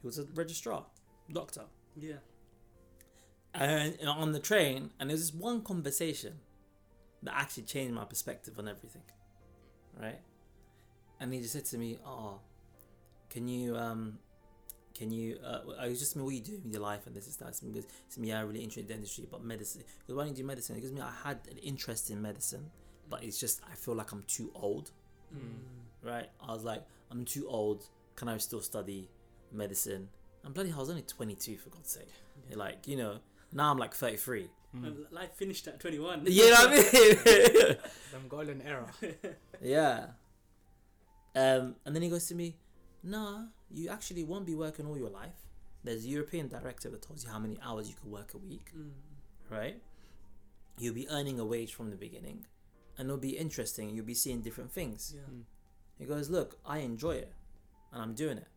[0.01, 0.87] who was a registrar,
[1.33, 1.65] doctor.
[1.97, 2.17] Yeah.
[3.53, 6.35] And know, on the train, and there was this one conversation
[7.23, 9.03] that actually changed my perspective on everything.
[10.01, 10.21] Right?
[11.19, 12.39] And he just said to me, "Oh,
[13.31, 14.19] can you um,
[14.95, 17.15] can you?" Uh, I was just me, what are you doing with your life and
[17.15, 17.61] this is that.
[17.63, 19.83] And he goes, to me, I'm really interested in dentistry, but medicine.
[20.01, 20.75] Because why don't you do medicine?
[20.75, 22.71] Because me, I had an interest in medicine,
[23.09, 24.91] but it's just I feel like I'm too old.
[25.35, 25.61] Mm.
[26.03, 26.29] Right?
[26.47, 27.87] I was like, I'm too old.
[28.17, 29.09] Can I still study
[29.53, 30.09] medicine?
[30.45, 32.09] And bloody hell, I was only 22 for God's sake.
[32.51, 32.57] Yeah.
[32.57, 33.19] Like you know,
[33.53, 34.49] now I'm like 33.
[34.77, 35.11] Mm.
[35.11, 36.27] Life finished at 21.
[36.27, 36.73] You know what I
[37.65, 37.77] mean?
[38.13, 38.87] Them golden era.
[39.63, 40.07] yeah.
[41.35, 42.57] Um, and then he goes to me,
[43.03, 45.35] Nah, you actually won't be working all your life.
[45.85, 48.71] There's a European directive that tells you how many hours you can work a week,
[48.77, 48.91] Mm.
[49.49, 49.83] right?
[50.79, 52.47] You'll be earning a wage from the beginning,
[52.99, 53.91] and it'll be interesting.
[53.95, 55.13] You'll be seeing different things.
[55.15, 55.23] Yeah.
[55.31, 55.45] Mm.
[55.99, 57.33] He goes, Look, I enjoy it,
[57.93, 58.49] and I'm doing it.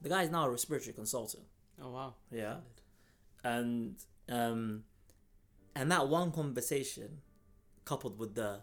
[0.00, 1.44] The guy's now a respiratory consultant.
[1.80, 2.14] Oh wow.
[2.30, 2.56] Yeah.
[3.44, 3.94] and
[4.28, 4.82] um
[5.76, 7.20] and that one conversation
[7.84, 8.62] coupled with the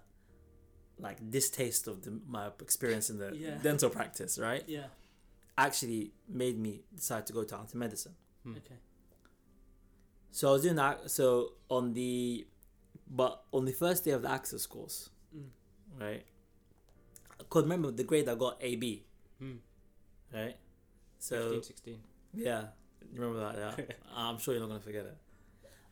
[1.00, 3.58] like distaste of the, my experience in the Yeah.
[3.64, 4.88] dental practice right Yeah.
[5.58, 8.16] Actually made me decide to go to anti medicine
[8.46, 8.58] Mm.
[8.58, 8.76] Okay.
[10.32, 12.46] so i was doing that so on the
[13.10, 15.50] but on the first day of the access course Mm.
[16.00, 16.26] right
[17.40, 18.84] i could remember the grade i got ab
[19.42, 19.58] Mm.
[20.34, 20.58] right
[21.20, 22.00] so 15, 16.
[22.34, 22.66] Yeah,
[23.12, 23.78] you remember that?
[23.80, 25.18] Yeah, I'm sure you're not gonna forget it.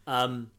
[0.05, 0.51] Um,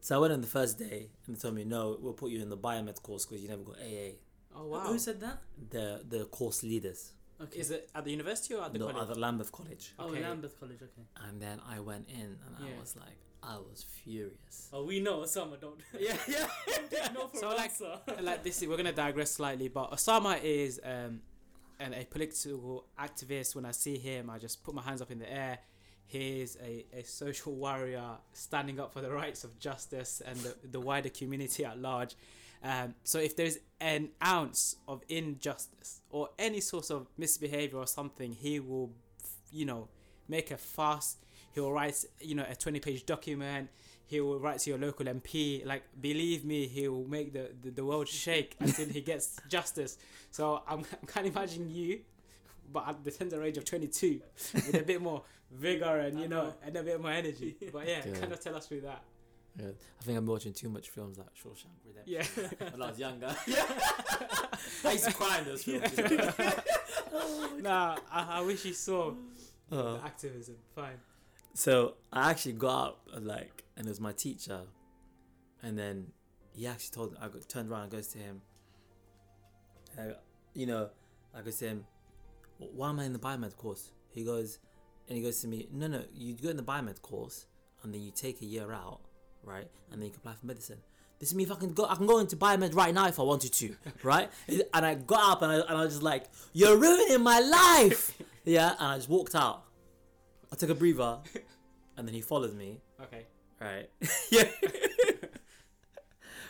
[0.00, 2.42] so I went on the first day, and they told me, "No, we'll put you
[2.42, 4.16] in the biomed course because you never got AA."
[4.54, 4.80] Oh Who- wow.
[4.88, 5.38] Who said that?
[5.70, 7.58] The the course leaders, Okay.
[7.58, 9.02] Is it at the university or at the no, college?
[9.08, 10.22] at the Lambeth College, Oh, Okay.
[10.22, 10.78] Lambeth College.
[10.82, 11.02] Okay.
[11.28, 12.80] and then I went in, and I Yeah.
[12.80, 14.70] was like, I was furious.
[14.72, 15.60] Oh, we know Osama.
[15.60, 15.80] Don't.
[16.00, 17.08] Yeah, yeah.
[17.14, 17.98] no for So, an like- answer.
[18.22, 21.20] like this, is- we're gonna digress slightly, but Osama is um,
[21.80, 23.54] an, a political activist.
[23.56, 25.58] When I see him, I just put my hands up in the air.
[26.06, 30.78] He's a, a social warrior standing up for the rights of justice and the, the
[30.80, 32.14] wider community at large.
[32.64, 38.32] Um, so if there's an ounce of injustice or any sort of misbehavior or something,
[38.32, 38.90] he will,
[39.52, 39.88] you know,
[40.28, 41.16] make a fuss.
[41.52, 43.68] He will write, you know, a 20 page document.
[44.06, 45.64] He will write to your local MP.
[45.66, 49.98] Like, believe me, he will make the, the, the world shake until he gets justice.
[50.30, 52.00] So I'm, I can't imagine you,
[52.72, 54.20] but at the tender age of 22,
[54.54, 55.22] with a bit more
[55.52, 57.56] vigor and, you know, and a bit more energy.
[57.72, 58.18] But yeah, Yeah.
[58.20, 59.02] kind of tell us through that.
[59.58, 59.66] Yeah,
[60.00, 62.48] I think I'm watching too much films like Shawshank Redemption.
[62.60, 62.68] Yeah.
[62.72, 63.36] when I was younger.
[63.46, 63.64] Yeah.
[64.84, 65.96] I used to cry in those films.
[65.98, 66.32] you know?
[67.60, 69.12] nah, I, I wish you saw
[69.70, 70.56] Uh, the activism.
[70.74, 70.98] Fine.
[71.54, 74.62] So I actually got up like, and it was my teacher,
[75.62, 76.08] and then
[76.52, 77.16] he actually told.
[77.20, 78.40] I got, turned around and goes to him.
[79.98, 80.14] Uh,
[80.54, 80.88] you know,
[81.36, 81.84] I goes to him.
[82.58, 83.90] Why am I in the biomed course?
[84.10, 84.58] He goes,
[85.08, 85.68] and he goes to me.
[85.72, 87.46] No, no, you go in the biomed course,
[87.82, 89.00] and then you take a year out,
[89.44, 90.78] right, and then you can apply for medicine.
[91.20, 91.44] This is me.
[91.44, 93.76] If I can go, I can go into biomed right now if I wanted to,
[94.02, 94.28] right?
[94.48, 98.20] and I got up and I, and I was just like, "You're ruining my life."
[98.44, 99.64] yeah, and I just walked out.
[100.52, 101.18] I took a breather,
[101.96, 102.80] and then he followed me.
[103.02, 103.26] Okay.
[103.60, 103.88] Right.
[104.30, 104.44] yeah.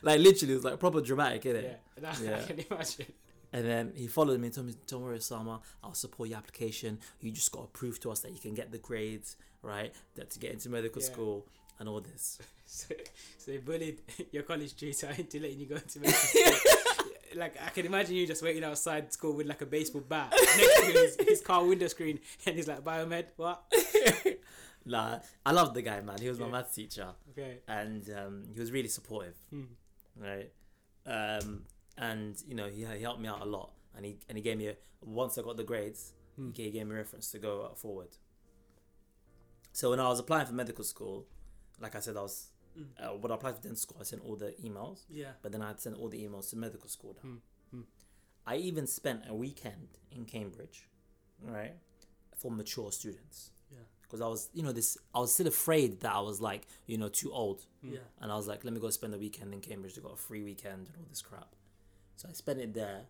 [0.03, 1.63] like literally, it was like proper dramatic, innit?
[1.63, 1.75] Yeah.
[2.01, 2.37] That, Yeah.
[2.37, 3.07] I can imagine.
[3.53, 5.61] And then he followed me and told me, "Don't worry, Osama.
[5.83, 6.99] I'll support your application.
[7.21, 9.95] You just got to prove to us that you can get the grades, right?
[10.17, 11.09] That to get into medical Yeah.
[11.09, 11.47] school
[11.79, 12.95] and all this." So,
[13.39, 14.01] so bullied
[14.33, 16.53] your college tutor into letting you go into medical school.
[17.37, 20.81] like I can imagine you just waiting outside school with like a baseball bat next
[20.81, 23.63] to his, his car window screen, and he's like, "Biomed, what?"
[24.87, 26.19] Nah, I loved the guy, man.
[26.21, 26.53] He was my Yeah.
[26.53, 27.59] maths teacher, Okay.
[27.69, 29.63] and um, he was really supportive, Hmm.
[30.17, 30.51] right?
[31.07, 31.65] Um,
[31.97, 34.59] and you know, he, he helped me out a lot, and he and he gave
[34.59, 36.51] me a, once I got the grades, Hmm.
[36.57, 38.09] he gave me a reference to go forward.
[39.73, 41.27] So when I was applying for medical school,
[41.81, 42.87] like I said, I was Mm.
[42.99, 45.35] uh, when I applied for dental school, I sent all the emails, Yeah.
[45.43, 47.15] but then I had sent all the emails to medical school.
[47.15, 47.21] now.
[47.23, 47.37] Hmm.
[47.71, 47.83] Hmm.
[48.47, 50.89] I even spent a weekend in Cambridge,
[51.41, 51.77] right,
[52.37, 53.53] for mature students.
[53.71, 53.79] Yeah.
[54.03, 56.99] Because I was, you know, this I was still afraid that I was like, you
[56.99, 57.93] know, too old, Hmm.
[57.93, 58.01] Yeah.
[58.21, 59.95] and I was like, let me go spend a weekend in Cambridge.
[59.95, 61.55] They got a free weekend and all this crap.
[62.17, 63.07] So I spent it there,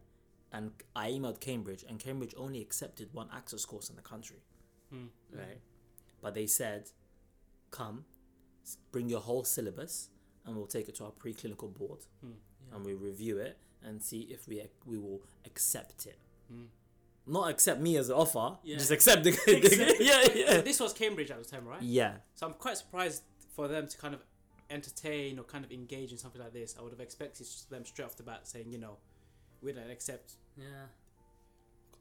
[0.53, 4.43] and I emailed Cambridge, and Cambridge only accepted one access course in the country
[4.91, 5.07] Hmm.
[5.33, 5.61] right?
[6.21, 6.91] But they said,
[7.71, 8.14] come, s-
[8.93, 10.11] bring your whole syllabus,
[10.45, 12.31] and we'll take it to our preclinical board, Hmm.
[12.69, 12.77] Yeah.
[12.77, 16.19] and we review it and see if we we will accept it.
[16.49, 16.65] Hmm.
[17.27, 18.77] Not accept me as an offer, Yeah.
[18.79, 21.81] just accept the, Accept yeah, So yeah, this was Cambridge at the time, right?
[21.83, 22.17] yeah.
[22.35, 23.23] So I'm quite surprised
[23.55, 24.23] for them to kind of
[24.71, 26.75] entertain or kind of engage in something like this.
[26.79, 28.99] I would have expected them straight off the bat saying, you know,
[29.63, 30.87] we don't accept Yeah.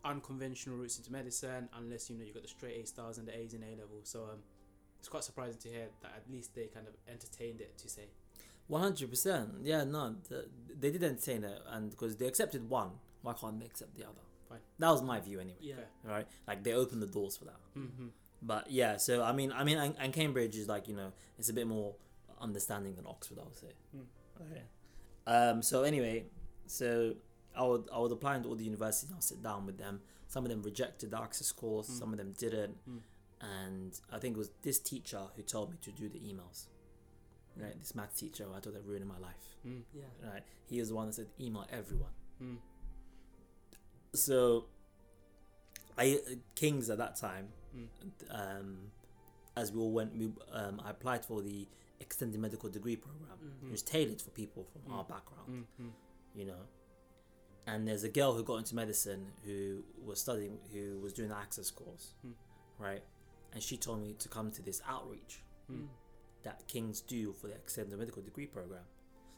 [0.04, 3.38] unconventional routes into medicine unless you know you got the straight A stars and the
[3.38, 4.02] A's in A level.
[4.04, 4.40] So um,
[5.04, 8.04] it's quite surprising to hear that at least they kind of entertained it to say.
[8.68, 9.50] One hundred percent.
[9.62, 10.46] Yeah, no, th-
[10.80, 14.22] they did entertain it, and because they accepted one, why can't they accept the other?
[14.48, 14.60] Fine.
[14.80, 15.58] That was my view anyway.
[15.60, 15.74] Yeah.
[16.06, 17.60] Right, like they opened the doors for that.
[17.78, 18.08] Mm-hmm.
[18.42, 21.50] But yeah, so I mean, I mean, and, and Cambridge is like you know, it's
[21.50, 21.96] a bit more
[22.40, 23.74] understanding than Oxford, I would say.
[23.94, 24.46] Mm.
[24.50, 24.62] Okay.
[25.28, 25.62] Um.
[25.62, 26.28] So anyway,
[26.66, 27.16] So
[27.58, 30.00] I would I would apply into all the universities and I'll sit down with them.
[30.30, 32.00] Some of them rejected the access course, Mm.
[32.00, 32.78] some of them didn't.
[32.90, 33.00] Mm.
[33.44, 36.68] And I think it was this teacher who told me to do the emails.
[37.56, 39.58] Right, this math teacher who I thought that ruined my life.
[39.68, 39.82] Mm.
[39.94, 40.04] Yeah.
[40.32, 42.10] Right, he was the one that said email everyone.
[42.42, 42.58] Mm.
[44.14, 44.66] So,
[45.98, 46.20] I
[46.56, 47.88] Kings at that time, Mm.
[48.30, 48.92] um,
[49.56, 51.68] as we all went, we, um, I applied for the
[52.00, 53.38] extended medical degree program.
[53.64, 53.68] Mm.
[53.68, 54.96] It was tailored for people from Mm.
[54.96, 55.86] our background, Mm.
[55.86, 55.92] Mm.
[56.36, 56.68] you know.
[57.66, 61.36] And there's a girl who got into medicine who was studying, who was doing the
[61.38, 62.34] access course, Mm.
[62.80, 63.04] right?
[63.54, 65.88] And she told me to come to this outreach Mm.
[66.44, 68.84] that Kings do for the extended medical degree program.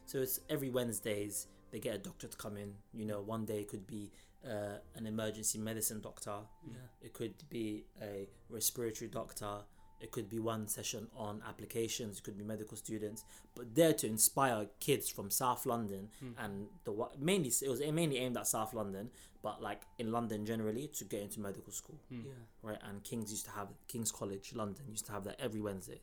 [0.07, 2.73] So it's every Wednesdays they get a doctor to come in.
[2.93, 4.11] You know, one day it could be
[4.43, 6.77] uh, an emergency medicine doctor, Yeah.
[7.01, 9.63] it could be a respiratory doctor,
[10.01, 13.23] it could be one session on applications, it could be medical students,
[13.55, 16.33] but there to inspire kids from South London Mm.
[16.37, 19.09] and the mainly it was mainly aimed at South London,
[19.41, 22.25] but like in London generally to get into medical school Mm.
[22.25, 22.31] Yeah.
[22.61, 22.79] right?
[22.83, 26.01] And King's used to have King's College London used to have that every Wednesday.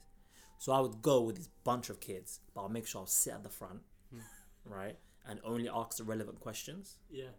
[0.59, 3.35] So I would go with this bunch of kids, but I'll make sure I'll sit
[3.35, 4.21] at the front, Hmm.
[4.65, 6.99] right, and only ask the relevant questions.
[7.11, 7.31] Yeah.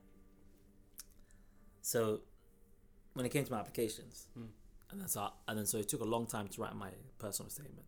[1.82, 2.22] So
[3.14, 4.46] when it came to my applications, Hmm.
[4.94, 6.92] And then so I, and then so it took a long time to write my
[7.18, 7.88] personal statement.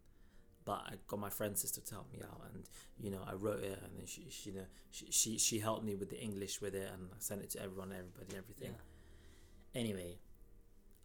[0.65, 2.67] But I got my friend's sister to help me out, and
[2.99, 5.83] you know I wrote it, and then she, she you know she, she she helped
[5.85, 8.71] me with the English with it, and I sent it to everyone, everybody, everything.
[8.73, 9.79] Yeah.
[9.81, 10.17] Anyway,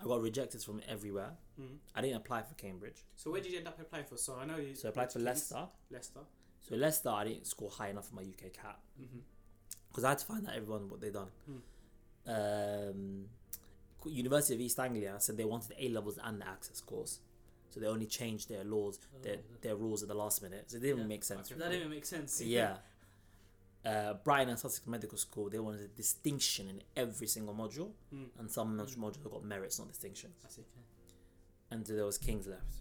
[0.01, 1.33] I got rejected from everywhere.
[1.61, 1.77] Mm.
[1.95, 3.05] I didn't apply for Cambridge.
[3.17, 4.17] So where did you end up applying for?
[4.17, 4.75] So I know you.
[4.75, 5.69] So I applied for Leicester.
[5.91, 6.21] Leicester.
[6.67, 9.19] So Leicester, I didn't score high enough for my UKCAT Mm-hmm.
[9.91, 11.29] because I had to find out everyone what they done.
[11.47, 12.31] Hmm.
[12.31, 13.25] Um,
[14.07, 17.21] University of East Anglia said they wanted A levels and the access course,
[17.71, 20.71] so they only changed their laws, their Oh, their rules at the last minute.
[20.71, 21.05] So it didn't Yeah.
[21.07, 21.49] make sense.
[21.51, 22.41] That didn't make sense.
[22.45, 22.79] Yeah.
[23.85, 28.29] Uh, Brighton and Sussex Medical School, they wanted a distinction in every single module, Mm.
[28.39, 28.81] and some Hmm.
[28.81, 30.37] modules got merits, not distinctions.
[30.45, 30.61] I see.
[30.63, 30.85] Okay.
[31.71, 32.75] And there was Kings left.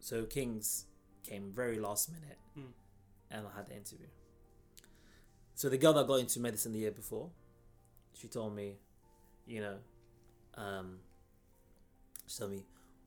[0.00, 0.86] So Kings
[1.22, 2.72] came very last minute, Mm.
[3.30, 4.08] and I had the interview.
[5.54, 7.30] So the girl that got into medicine the year before,
[8.14, 8.78] she told me,
[9.46, 9.78] you know,
[10.56, 10.98] um,
[12.26, 12.62] she told me,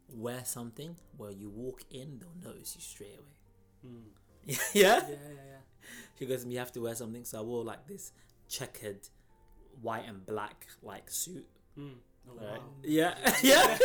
[0.10, 3.94] wear something where you walk in, they'll notice you straight away.
[3.94, 4.04] Mm.
[4.48, 4.60] yeah.
[4.74, 5.58] Yeah, yeah, yeah.
[6.20, 7.24] She goes, you have to wear something.
[7.26, 8.12] So I wore like this
[8.50, 9.08] checkered
[9.82, 11.48] white and black like suit.
[11.78, 11.94] Mm.
[12.30, 12.60] Oh, Right.
[12.60, 12.64] wow.
[12.84, 13.16] Yeah.
[13.44, 13.78] yeah.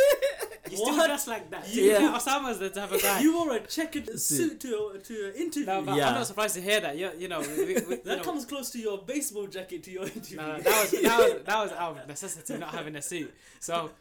[0.71, 1.07] You still What?
[1.07, 1.67] dress like that?
[1.73, 2.17] You- Yeah.
[2.17, 3.21] Osama's the type of guy.
[3.21, 5.65] You wore a checkered suit to a, to an interview.
[5.65, 6.09] no, but Yeah.
[6.09, 6.97] I'm not surprised to hear that.
[6.97, 9.91] You, you know, we, we, you that know, comes close to your baseball jacket to
[9.91, 10.37] your interview.
[10.37, 13.33] No, no, that was that was that was out of necessity, not having a suit.
[13.59, 13.91] So,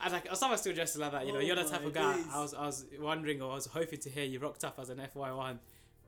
[0.00, 1.26] I like Osama still dressed like that.
[1.26, 2.16] You know, Oh you're the type of guy.
[2.16, 2.24] days.
[2.32, 4.90] I was I was wondering or I was hoping to hear you rocked up as
[4.90, 5.58] an FY one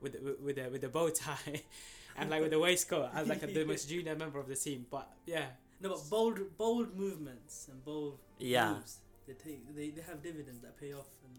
[0.01, 1.61] with with with a with a bow tie
[2.17, 4.85] and like with a waistcoat as like a, the most junior member of the team.
[4.89, 5.45] But yeah,
[5.81, 8.73] No, but bold, bold movements and bold Yeah.
[8.75, 8.97] moves.
[9.31, 11.33] They take, they, they have dividends that pay off, and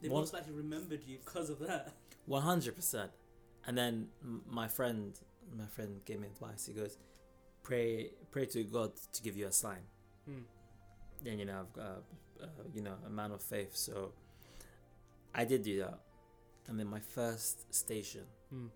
[0.00, 1.92] they One- most likely remembered you because of that.
[2.26, 3.10] One hundred percent.
[3.66, 4.08] And then
[4.48, 5.12] my friend,
[5.56, 6.66] my friend gave me advice.
[6.66, 6.96] He goes,
[7.62, 9.82] "Pray, pray to God to give you a sign."
[10.24, 10.44] Hmm.
[11.22, 13.76] Then you know I've got, uh, uh, you know, a man of faith.
[13.76, 14.12] So
[15.34, 15.98] I did do that.
[16.68, 18.68] And then my first station, Hmm.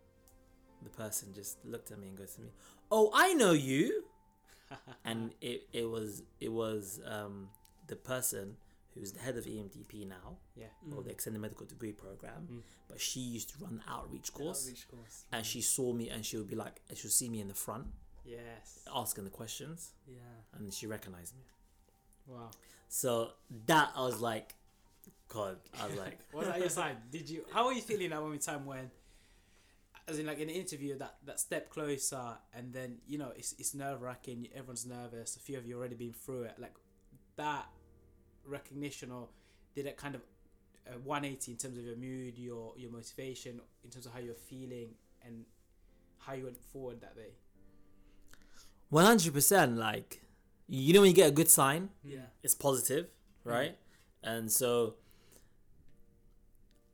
[0.82, 2.48] the person just looked at me and goes to me,
[2.90, 4.04] "Oh, I know you."
[5.04, 7.48] and it, it was it was um,
[7.86, 8.56] the person
[8.94, 11.04] who's the head of EMDP now, yeah, or Mm.
[11.04, 12.62] the extended medical degree program, Mm.
[12.88, 15.24] but she used to run the outreach The course, outreach course.
[15.32, 17.88] and she saw me, and she would be like, she'll see me in the front
[18.24, 20.18] yes, asking the questions, Yeah.
[20.54, 21.42] and she recognized me.
[22.26, 22.50] wow.
[22.88, 23.32] So
[23.66, 24.54] that I was like,
[25.28, 26.96] God, I was like, Was that your sign?
[27.10, 27.44] Did you?
[27.52, 28.90] How were you feeling that moment in time when,
[30.08, 33.52] as in like in an interview, that that step closer, and then you know it's
[33.58, 34.48] it's nerve wracking.
[34.54, 35.36] Everyone's nervous.
[35.36, 36.58] A few of you already been through it.
[36.58, 36.74] Like
[37.36, 37.66] that
[38.46, 39.28] recognition, or
[39.74, 40.22] did it kind of
[40.88, 44.34] uh, 180 in terms of your mood, your your motivation, in terms of how you're
[44.34, 44.90] feeling,
[45.24, 45.44] and
[46.18, 47.32] how you went forward that day.
[48.90, 49.76] one hundred percent.
[49.76, 50.22] Like,
[50.68, 52.26] you know when you get a good sign, Yeah.
[52.42, 53.06] it's positive,
[53.44, 53.50] Mm.
[53.50, 53.78] right?
[54.22, 54.96] And so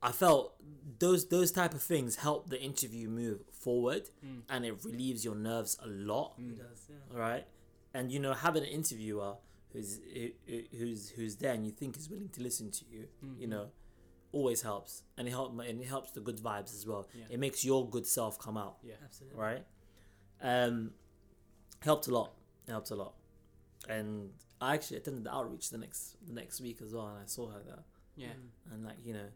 [0.01, 0.55] I felt
[0.99, 4.41] those those type of things help the interview move forward, Mm.
[4.49, 6.35] and it relieves your nerves a lot.
[6.37, 6.87] It does.
[6.89, 7.17] Yeah.
[7.17, 7.47] right
[7.95, 9.35] and you know having an interviewer
[9.73, 9.99] who's
[10.77, 13.41] who's who's there and you think is willing to listen to you Mm-hmm.
[13.41, 13.67] you know
[14.31, 17.25] always helps and it help and it helps the good vibes as well Yeah.
[17.29, 18.95] it makes your good self come out Yeah.
[19.03, 19.39] Absolutely.
[19.39, 19.65] right
[20.41, 20.91] um
[21.81, 22.33] helped a lot
[22.67, 23.13] helped a lot
[23.89, 24.31] and
[24.61, 27.49] I actually attended the outreach the next the next week as well and I saw
[27.51, 27.83] her there
[28.15, 28.27] Yeah.
[28.29, 28.73] Mm.
[28.73, 29.27] and like you know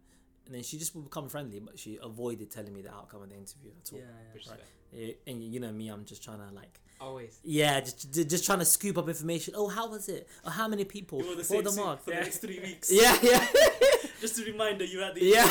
[0.45, 3.29] and then she just would become friendly but she avoided telling me the outcome of
[3.29, 4.05] the interview at all Yeah.
[4.35, 4.51] Yeah.
[4.51, 4.61] Right.
[4.95, 7.39] Eh, And you know me, I'm just trying to like, Always.
[7.43, 9.53] yeah, just just trying to scoop up information.
[9.55, 10.27] Oh, how was it?
[10.43, 11.19] Oh, how many people?
[11.19, 12.03] You wore the same the mark?
[12.03, 12.17] for Yeah.
[12.19, 12.91] the next three weeks.
[12.91, 13.45] Yeah, yeah,
[14.21, 15.47] Just a reminder, you're at the yeah.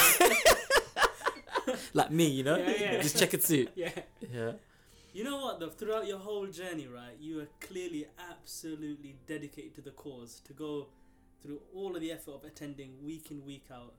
[1.94, 3.00] like me, you know, Yeah, yeah.
[3.02, 3.70] just check it suit.
[3.74, 3.90] Yeah.
[4.32, 4.52] Yeah,
[5.12, 5.60] You know what?
[5.60, 10.40] Though throughout your whole journey, right, you are clearly absolutely dedicated to the cause.
[10.46, 10.88] To go
[11.42, 13.94] through all of the effort of attending week in week out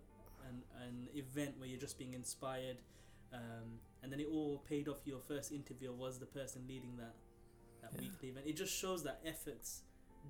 [0.50, 2.78] an an event where you're just being inspired,
[3.34, 4.98] um, and then it all paid off.
[5.06, 7.14] Your first interview was the person leading that
[7.92, 8.10] that Yeah.
[8.10, 8.48] weekly event.
[8.48, 9.84] It just shows that efforts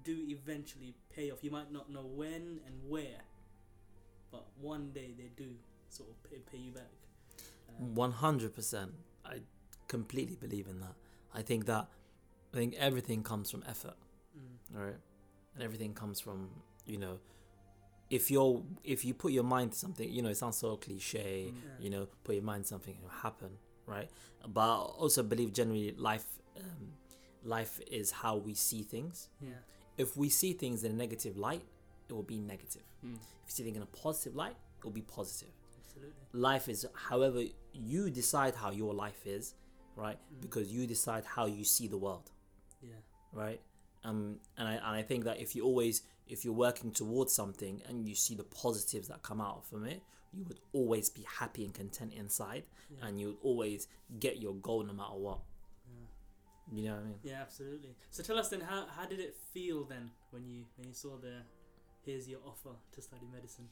[0.04, 1.44] do eventually pay off.
[1.44, 3.22] You might not know when and where,
[4.32, 5.56] but one day they do
[5.90, 6.92] sort of pay, pay you back.
[7.70, 8.92] Um, one hundred percent.
[9.26, 9.42] I
[9.88, 10.96] completely believe in that.
[11.34, 11.88] I think that
[12.54, 13.96] I think everything comes from effort.
[14.38, 14.96] mm, right
[15.56, 16.50] and everything comes from
[16.86, 17.18] you know
[18.12, 21.48] if you're if you put your mind to something you know it sounds so cliche
[21.52, 21.56] Mm.
[21.64, 21.84] yeah.
[21.84, 23.50] you know put your mind to something it'll happen
[23.88, 24.10] right
[24.48, 26.26] but i also believe generally life
[26.58, 26.94] um,
[27.48, 29.50] life is how we see things yeah.
[29.98, 31.64] if we see things in a negative light
[32.10, 33.14] it will be negative Mm.
[33.16, 35.54] if you see things in a positive light it will be positive
[35.86, 36.16] Absolutely.
[36.34, 37.42] life is however
[37.74, 39.54] you decide how your life is
[39.96, 40.42] right Mm.
[40.42, 42.32] because you decide how you see the world
[42.82, 43.02] Yeah.
[43.34, 43.62] right?
[44.04, 47.82] Um, and I and I think that if you always if you're working towards something
[47.88, 50.02] and you see the positives that come out from it,
[50.34, 53.06] you would always be happy and content inside, Yeah.
[53.08, 53.88] and you would always
[54.20, 55.40] get your goal no matter what.
[56.72, 57.20] You know what I mean?
[57.24, 57.96] Yeah, absolutely.
[58.12, 61.18] So tell us then, how how did it feel then when you when you saw
[61.18, 61.36] the
[62.06, 63.70] here's your offer to study medicine?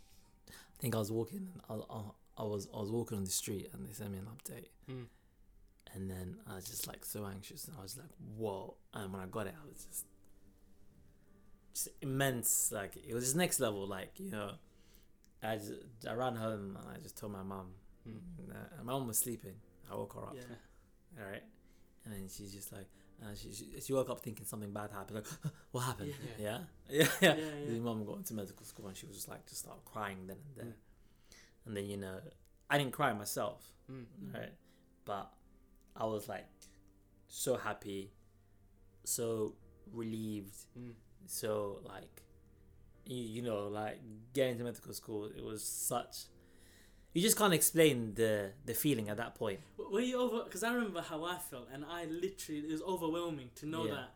[0.49, 2.01] I think I was walking, I, I,
[2.37, 5.05] I was I was walking on the street, and they sent me an update, Mm.
[5.93, 8.75] and then I was just like so anxious, and I was like, whoa!
[8.93, 10.05] And when I got it, I was just
[11.73, 12.71] just immense.
[12.71, 13.87] Like it was just next level.
[13.87, 14.51] Like you know,
[15.43, 15.73] I just
[16.09, 17.67] I ran home and I just told my mum.
[18.07, 18.19] Mm.
[18.83, 19.55] My mum was sleeping.
[19.91, 20.35] I woke her up.
[20.35, 21.21] Yeah.
[21.23, 21.43] All right,
[22.05, 22.87] and then she's just like,
[23.23, 25.17] uh, she, she she woke up thinking something bad happened.
[25.17, 26.13] Like, what happened?
[26.39, 26.57] Yeah.
[26.89, 27.35] Yeah, yeah, yeah.
[27.35, 27.79] Yeah, yeah.
[27.79, 30.55] Mum got into medical school and she was just like, just start crying then and
[30.57, 30.65] there.
[30.73, 31.67] Mm.
[31.67, 32.17] And then you know,
[32.69, 33.61] I didn't cry myself.
[33.91, 34.05] Mm.
[34.33, 34.53] right?
[35.05, 35.31] But
[35.95, 36.45] I was like,
[37.27, 38.11] so happy,
[39.03, 39.53] so
[39.93, 40.93] relieved, Mm.
[41.27, 42.23] so like,
[43.05, 43.99] you, you know, like
[44.33, 46.25] getting to medical school, it was such.
[47.15, 49.59] You just can't explain the the feeling at that point.
[49.93, 50.43] Were you over?
[50.43, 53.93] Because I remember how I felt, and I literally it was overwhelming to know Yeah.
[53.95, 54.09] that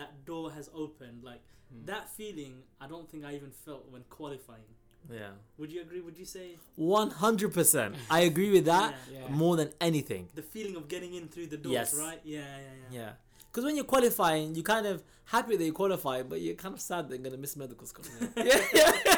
[0.00, 1.18] that door has opened.
[1.30, 1.42] Like
[1.74, 1.86] Mm.
[1.92, 4.70] that feeling, I don't think I even felt when qualifying.
[5.10, 6.00] Yeah, Would you agree?
[6.06, 7.92] Would you say one hundred percent.
[8.18, 9.18] I agree with that Yeah.
[9.20, 9.28] Yeah.
[9.42, 10.24] more than anything.
[10.34, 11.94] the feeling of getting in through the doors, Yes.
[12.06, 12.20] right?
[12.24, 12.98] Yeah, yeah, yeah.
[13.00, 13.12] Yeah.
[13.50, 15.02] Because when you're qualifying, you're kind of
[15.36, 17.86] happy that you qualify, but you're kind of sad that you're going to miss medical
[17.86, 18.04] school.
[18.34, 18.44] but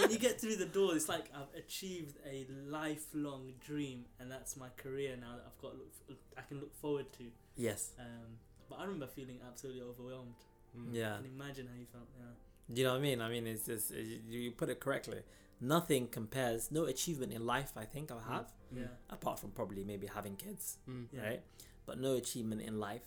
[0.00, 4.56] when you get through the door, it's like I've achieved a lifelong dream, and that's
[4.56, 7.24] my career now that I've got look, I can look forward to.
[7.56, 7.90] yes.
[7.98, 10.34] Um, but I remember feeling absolutely overwhelmed.
[10.78, 10.88] Mm.
[10.92, 11.14] Yeah.
[11.14, 12.04] I can imagine how you felt.
[12.18, 12.26] Yeah.
[12.72, 13.20] Do you know what I mean?
[13.20, 15.18] I mean, it's just, you, you put it correctly.
[15.60, 18.84] Nothing compares, no achievement in life, I think I'll have, Yeah.
[19.10, 21.06] apart from probably maybe having kids, Mm.
[21.12, 21.22] Yeah.
[21.22, 21.42] right?
[21.84, 23.02] But no achievement in life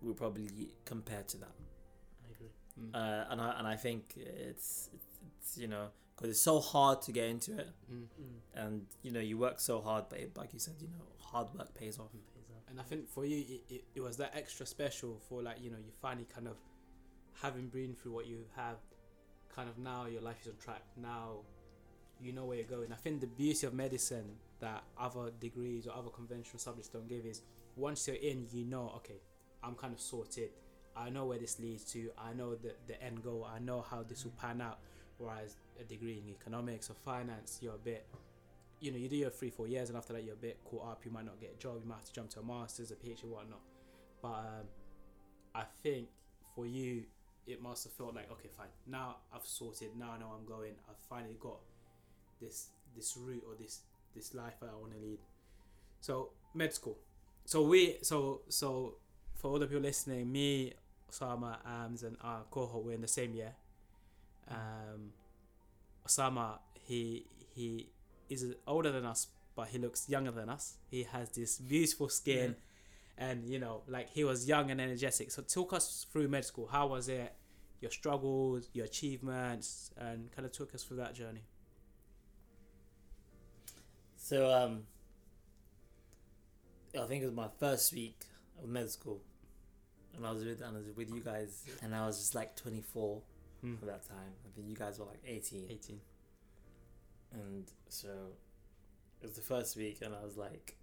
[0.00, 1.52] will probably compare to that.
[2.26, 2.48] I agree.
[2.80, 2.94] Mm.
[2.94, 4.88] Uh, and, I, and I think it's,
[5.38, 7.68] it's you know, because it's so hard to get into it.
[7.92, 8.00] Mm.
[8.00, 8.66] Mm.
[8.66, 11.46] And, you know, you work so hard, but it, like you said, you know, hard
[11.56, 12.10] work pays off.
[12.10, 12.62] Pays off.
[12.68, 15.70] And I think for you, it, it, it was that extra special for like you
[15.70, 16.56] know you finally kind of
[17.40, 18.76] having been through what you have,
[19.54, 20.82] kind of now your life is on track.
[20.96, 21.44] Now
[22.20, 22.92] you know where you're going.
[22.92, 24.26] I think the beauty of medicine
[24.58, 27.42] that other degrees or other conventional subjects don't give is
[27.76, 29.20] once you're in, you know, okay,
[29.62, 30.50] I'm kind of sorted.
[30.96, 32.10] I know where this leads to.
[32.18, 33.48] I know the the end goal.
[33.48, 34.80] I know how this will pan out.
[35.18, 38.06] Whereas a degree in economics or finance, you're a bit
[38.80, 40.86] you know, you do your three, four years, and after that, you're a bit caught
[40.88, 41.04] up.
[41.04, 41.78] You might not get a job.
[41.82, 43.60] You might have to jump to a master's, a PhD, whatnot.
[44.22, 44.66] But um,
[45.54, 46.08] I think
[46.54, 47.04] for you,
[47.46, 48.68] it must have felt like, okay, fine.
[48.86, 49.90] Now I've sorted.
[49.98, 50.74] Now I know I'm going.
[50.88, 51.58] I've finally got
[52.40, 53.80] this this route or this
[54.14, 55.18] this life that I want to lead.
[56.00, 56.98] So med school.
[57.44, 58.96] So we so so
[59.34, 60.74] for all the people listening, me,
[61.10, 63.54] Osama, Ams, and our cohort were in the same year.
[64.50, 65.12] Um,
[66.08, 67.88] Osama, he he
[68.28, 70.76] is older than us, but he looks younger than us.
[70.90, 72.56] He has this beautiful skin,
[73.16, 75.30] and you know, like he was young and energetic.
[75.30, 76.68] So talk us through med school.
[76.70, 77.32] How was it?
[77.80, 81.44] Your struggles, your achievements, and kind of took us through that journey.
[84.16, 84.82] So um,
[87.00, 88.18] I think it was my first week
[88.62, 89.20] of med school,
[90.16, 92.56] and I was with and I was with you guys, and I was just like
[92.56, 93.22] 24
[93.60, 93.74] Hmm.
[93.76, 94.32] for that time.
[94.46, 96.00] I think you guys were like 18, 18.
[97.32, 98.08] and so
[99.20, 100.76] it was the first week, and I was like,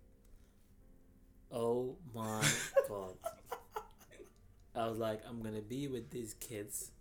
[1.51, 2.43] Oh my
[2.89, 3.13] god.
[4.76, 6.91] I was like, I'm gonna be with these kids.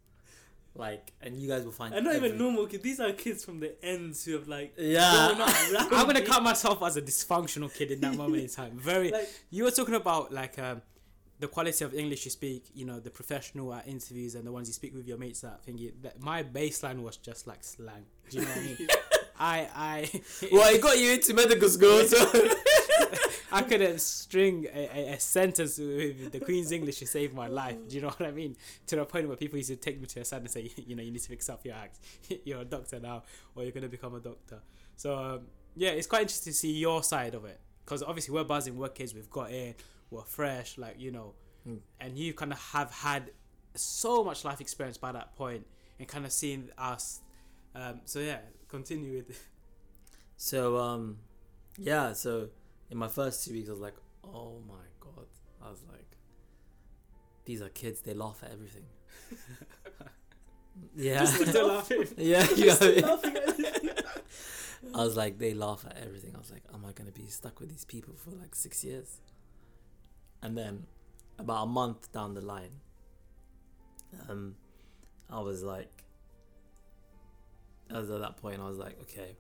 [0.77, 1.95] Like, and you guys will find.
[1.95, 2.83] And not even normal kids.
[2.83, 4.75] These are kids from the ends who have like.
[4.77, 5.35] Yeah.
[5.93, 8.79] I'm gonna count myself as a dysfunctional kid in that moment in time.
[8.79, 9.11] Very.
[9.13, 10.83] Like, You were talking about like um,
[11.45, 12.65] the quality of English you speak.
[12.75, 15.65] You know, the professional at interviews and the ones you speak with your mates that
[15.67, 15.93] thingy.
[16.03, 18.07] That my baseline was just like slang.
[18.31, 18.89] Do you know what I mean?
[19.39, 20.21] I I
[20.53, 22.19] Well, it got you into medical school, so.
[23.53, 27.77] I couldn't string a, a, a sentence with the Queen's English to save my life.
[27.89, 28.57] Do you know what I mean?
[28.87, 30.97] To the point where people used to take me to a side and say, you
[30.97, 31.99] know, you need to fix up your act.
[32.45, 33.23] you're a doctor now,
[33.55, 34.61] or you're gonna become a doctor.
[34.97, 35.41] So um,
[35.77, 38.89] yeah, it's quite interesting to see your side of it because obviously we're buzzing, we're
[38.89, 39.75] kids, we've got in,
[40.15, 41.35] we're fresh, like you know,
[41.67, 41.79] Mm.
[41.99, 43.31] and you kind of have had
[43.75, 45.67] so much life experience by that point
[45.99, 47.21] and kind of seen us.
[47.75, 49.49] Um, so yeah, continue with.
[50.37, 51.19] So um,
[51.79, 52.13] yeah.
[52.13, 52.51] So
[52.91, 55.27] in my first two weeks, I was like, oh my god.
[55.65, 56.19] I was like,
[57.47, 58.03] these are kids.
[58.03, 58.85] They laugh at everything.
[60.97, 61.25] yeah.
[61.25, 62.05] Still laughing.
[62.19, 62.47] yeah.
[62.55, 63.37] You know laughing.
[64.95, 66.33] I was like, they laugh at everything.
[66.35, 69.19] I was like, am I gonna be stuck with these people for like six years?
[70.45, 70.85] And then,
[71.39, 72.71] about a month down the line,
[74.29, 74.55] um,
[75.31, 76.05] I was like,
[77.91, 78.61] I was at that point.
[78.61, 79.37] I was like, okay,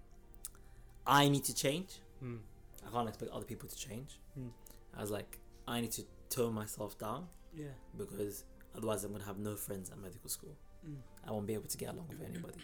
[1.06, 2.00] I need to change.
[2.20, 2.36] Hmm.
[2.86, 4.18] I can't expect other people to change.
[4.34, 4.48] Hmm.
[4.96, 5.38] I was like,
[5.68, 7.66] I need to tone myself down Yeah.
[7.98, 8.44] because
[8.76, 10.56] otherwise I'm gonna have no friends at medical school.
[10.88, 10.96] Mm.
[11.26, 12.58] I won't be able to get along with anybody.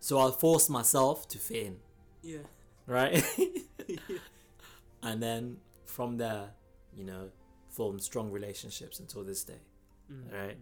[0.00, 1.76] So I forced myself to fit in,
[2.22, 2.38] Yeah.
[2.86, 3.24] right?
[5.02, 6.50] and then from there,
[6.98, 7.30] you know,
[7.70, 9.60] formed strong relationships until this day.
[10.12, 10.32] Mm.
[10.32, 10.56] Right.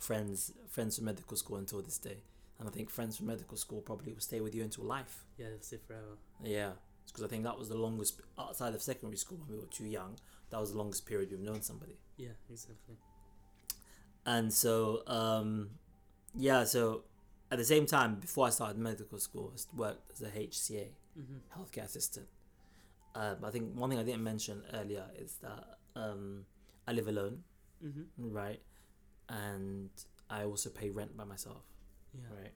[0.00, 2.18] Friends, friends from medical school until this day,
[2.58, 5.24] and I think friends from medical school probably will stay with you until life.
[5.38, 6.16] Yeah, they'll stay forever.
[6.42, 6.72] Yeah,
[7.06, 9.86] because I think that was the longest outside of secondary school when we were too
[9.86, 10.16] young.
[10.50, 11.96] That was the longest period we've known somebody.
[12.16, 12.96] Yeah, exactly.
[14.24, 15.70] And so, um,
[16.34, 17.02] yeah, so
[17.50, 20.86] at the same time, before I started medical school, I worked as a HCA,
[21.18, 21.60] Mm-hmm.
[21.60, 22.26] healthcare assistant.
[23.14, 26.44] Um, I think one thing I didn't mention earlier is that um,
[26.86, 27.42] I live alone,
[27.84, 28.30] Mm-hmm.
[28.32, 28.60] right?
[29.28, 29.90] And
[30.30, 31.64] I also pay rent by myself,
[32.14, 32.28] Yeah.
[32.40, 32.52] right?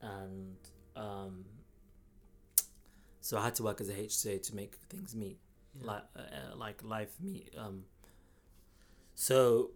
[0.00, 0.56] And
[0.96, 1.44] um,
[3.20, 5.38] so I had to work as a HCA to make things meet.
[5.74, 5.86] Yeah.
[5.92, 7.84] like uh, uh, like life meet um
[9.14, 9.70] so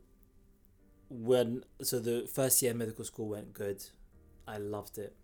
[1.11, 3.85] when so the first year medical school went good
[4.49, 5.15] i loved it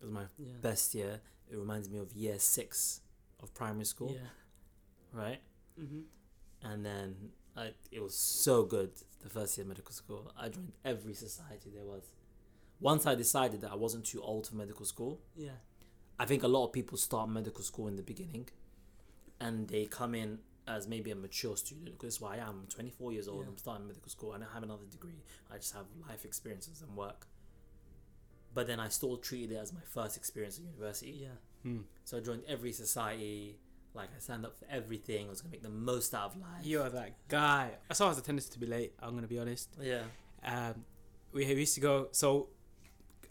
[0.00, 0.52] it was my yeah.
[0.60, 1.20] best year
[1.50, 3.00] it reminds me of year six
[3.42, 4.28] of primary school Yeah.
[5.22, 5.40] right
[5.80, 6.00] Mm-hmm.
[6.62, 7.14] And then
[7.56, 8.90] I, it was so good
[9.22, 12.04] the first year of medical school i joined every society there was
[12.80, 15.58] once i decided that i wasn't too old for medical school Yeah.
[16.18, 18.48] I think a lot of people start medical school in the beginning
[19.40, 22.60] and they come in as maybe a mature student because that's why I am.
[22.60, 23.48] I'm 24 years old, Yeah.
[23.48, 26.94] I'm starting medical school, I don't have another degree, I just have life experiences and
[26.94, 27.26] work.
[28.52, 31.20] But then I still treated it as my first experience at university.
[31.22, 31.38] Yeah.
[31.62, 31.78] Hmm.
[32.04, 33.58] So I joined every society,
[33.94, 36.64] like I signed up for everything, I was gonna make the most out of life.
[36.64, 37.72] You're that guy.
[37.90, 38.92] I saw has a tendency to be late.
[39.00, 39.68] I'm gonna be honest.
[39.80, 40.02] Yeah.
[40.44, 40.84] Um,
[41.32, 42.08] we we used to go.
[42.12, 42.48] So,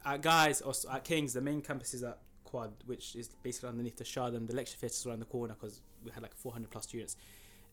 [0.06, 3.98] at Guy's or at Kings, the main campus is at Quad, which is basically underneath
[3.98, 6.70] the Shard, and the lecture theatre is around the corner because we had like 400
[6.70, 7.16] plus students.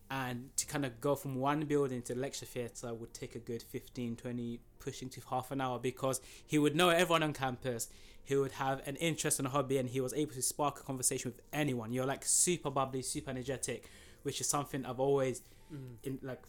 [0.08, 3.40] And to kind of go from one building to the lecture theatre would take a
[3.40, 7.88] good 15, 20, pushing to half an hour because he would know everyone on campus.
[8.26, 10.82] He would have an interest and a hobby, and he was able to spark a
[10.82, 11.92] conversation with anyone.
[11.92, 13.88] You're like super bubbly, super energetic,
[14.22, 15.96] which is something I've always Mm.
[16.04, 16.42] in like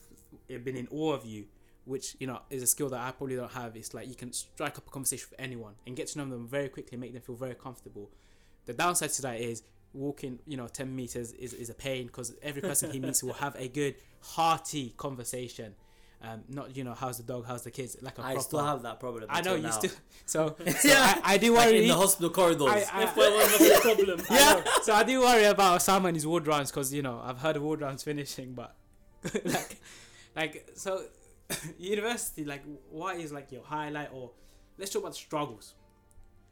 [0.47, 1.45] been in awe of you
[1.86, 4.32] which you know is a skill that I probably don't have it's like you can
[4.32, 7.23] strike up a conversation with anyone and get to know them very quickly make them
[7.23, 8.11] feel very comfortable
[8.67, 12.36] the downside to that is walking you know 10 meters is, is a pain because
[12.43, 15.73] every person he meets will have a good hearty conversation
[16.22, 18.41] um not you know how's the dog how's the kids like a I proper I
[18.41, 19.26] still have that problem.
[19.30, 19.70] I know you now.
[19.72, 19.91] still
[20.26, 21.22] so, so Yeah.
[21.24, 22.68] I, I do Like worry in the hospital corridors.
[22.68, 24.22] I- I- FY1 must be a problem.
[24.30, 24.80] I.
[24.84, 27.55] So I do worry about Sam and his ward rounds because you know I've heard
[27.55, 28.76] of ward rounds finishing, but
[29.45, 29.78] like,
[30.36, 31.03] like so,
[31.78, 34.32] university like what is like your highlight or
[34.80, 35.76] let's talk about the struggles.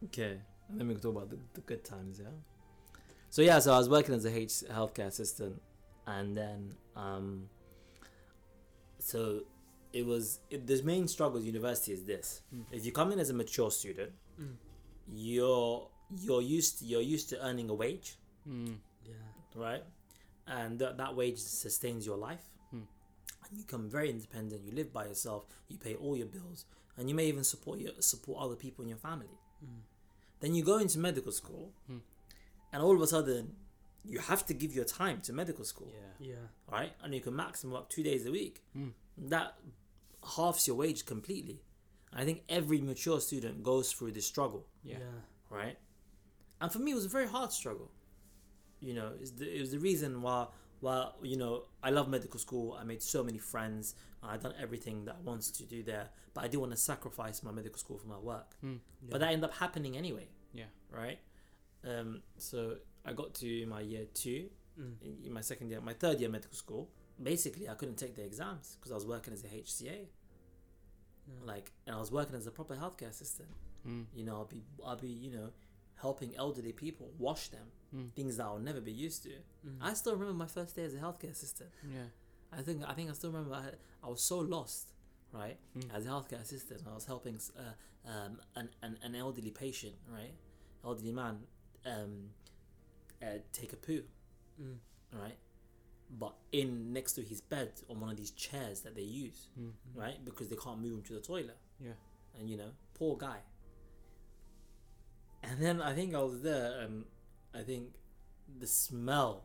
[0.05, 0.39] Okay,
[0.69, 2.29] and then we can talk about the, the good times, yeah.
[3.31, 5.59] So yeah, so I was working as a H healthcare assistant,
[6.05, 7.49] and then um,
[8.99, 9.41] so
[9.99, 12.65] it was it, the main struggle with university is this: Mm.
[12.77, 14.55] if you come in as a mature student, Mm.
[15.07, 15.89] you're
[16.25, 18.09] you're used to, you're used to earning a wage,
[18.47, 18.77] Mm.
[19.11, 19.13] Yeah.
[19.65, 19.83] right?
[20.47, 22.83] And that that wage sustains your life, Hmm.
[23.43, 24.63] and you become very independent.
[24.67, 25.41] You live by yourself.
[25.69, 26.65] You pay all your bills,
[26.97, 29.37] and you may even support your support other people in your family.
[29.63, 29.81] Mm.
[30.41, 31.99] Then you go into medical school, Hmm.
[32.71, 33.55] and all of a sudden,
[34.03, 36.27] you have to give your time to medical school, Yeah.
[36.31, 36.47] Yeah.
[36.77, 36.93] right?
[37.01, 38.55] And you can maximum work two days a week.
[38.75, 38.93] Mm.
[39.17, 39.57] That
[40.35, 41.61] halves your wage completely.
[42.13, 44.97] I think every mature student goes through this struggle, Yeah.
[45.49, 45.77] right?
[46.61, 47.91] And for me, it was a very hard struggle.
[48.79, 50.47] You know, it's the, it was the reason why,
[50.79, 52.77] why you know, I love medical school.
[52.79, 53.95] I made so many friends.
[54.23, 57.43] I've done everything that I wanted to do there, but I didn't want to sacrifice
[57.43, 58.55] my medical school for my work.
[58.63, 58.79] Mm.
[59.09, 60.29] But that ended up happening anyway.
[60.53, 60.65] Yeah.
[60.89, 61.19] Right.
[61.85, 62.21] Um.
[62.37, 64.49] So I got to my year two,
[64.79, 64.95] Mm.
[65.01, 66.89] in, in my second year, my third year medical school.
[67.21, 70.07] Basically, I couldn't take the exams because I was working as a HCA.
[71.45, 73.49] Like, and I was working as a proper healthcare assistant.
[73.87, 74.05] Mm.
[74.15, 75.49] You know, I'll be, I'll be, you know,
[75.95, 78.11] helping elderly people wash them, Mm.
[78.13, 79.29] things that I'll never be used to.
[79.65, 79.77] Mm.
[79.81, 81.69] I still remember my first day as a healthcare assistant.
[81.89, 82.07] Yeah.
[82.51, 83.55] I think, I think I still remember.
[83.55, 83.69] I,
[84.05, 84.91] I was so lost,
[85.31, 85.57] right?
[85.77, 85.95] Mm.
[85.95, 90.33] As a healthcare assistant, I was helping uh, um, an, an an elderly patient, right?
[90.83, 91.39] Elderly man,
[91.85, 92.29] um,
[93.21, 94.03] uh, take a poo,
[94.61, 94.77] Mm.
[95.13, 95.37] right?
[96.09, 99.71] But in next to his bed on one of these chairs that they use, Mm.
[99.95, 100.23] right?
[100.23, 101.57] Because they can't move him to the toilet.
[101.79, 101.93] Yeah.
[102.39, 103.39] And you know, poor guy.
[105.43, 107.05] And then I think I was there, and
[107.53, 107.89] I think
[108.59, 109.43] the smell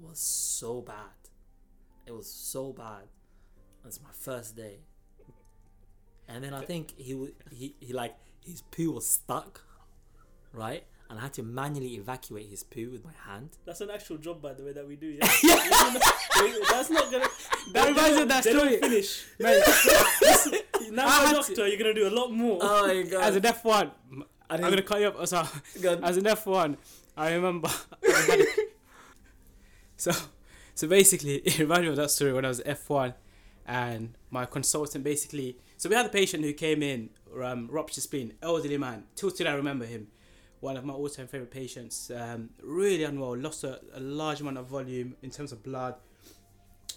[0.00, 1.16] was so bad.
[2.06, 3.04] It was so bad.
[3.84, 4.80] It's my first day.
[6.28, 9.64] And then I think he he he like his poo was stuck,
[10.52, 10.84] right?
[11.10, 13.50] And I had to manually evacuate his poo with my hand.
[13.66, 15.08] That's an actual job, by the way, that we do.
[15.08, 15.26] Yeah.
[16.70, 17.26] That's not gonna.
[17.72, 18.78] That reminds me of that they don't story.
[18.80, 19.24] finish.
[19.40, 19.62] Mate,
[20.92, 22.58] Now, I you're a had doctor, you're gonna do a lot more.
[22.62, 23.22] Oh my god!
[23.24, 23.90] as an F one,
[24.48, 25.26] I I'm gonna cut you up.
[25.26, 25.42] So,
[25.82, 26.02] God.
[26.04, 26.76] as an F one,
[27.16, 27.68] I remember.
[28.08, 28.46] I had a-
[29.96, 30.12] so,
[30.74, 33.14] so basically, it reminded me of that story when I was F one,
[33.66, 35.58] and my consultant basically.
[35.76, 37.10] So we had a patient who came in,
[37.42, 39.04] um, ruptured spleen, elderly man.
[39.16, 40.08] Till today, I remember him.
[40.60, 42.10] One of my all-time favorite patients.
[42.14, 45.94] Um, really unwell, lost a, a large amount of volume in terms of blood.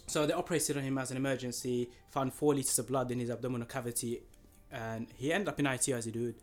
[0.07, 1.89] So they operated on him as an emergency.
[2.11, 4.21] Found four liters of blood in his abdominal cavity,
[4.71, 6.35] and he ended up in ITU as he did.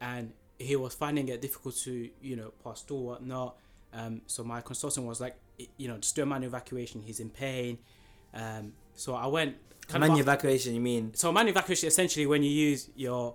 [0.00, 3.56] And he was finding it difficult to, you know, pass through whatnot.
[3.92, 5.36] Um, so my consultant was like,
[5.76, 7.00] you know, just do a manual evacuation.
[7.00, 7.78] He's in pain.
[8.34, 9.56] Um, so I went.
[9.90, 11.14] Manual evacuation, you mean?
[11.14, 13.34] so manual evacuation essentially when you use your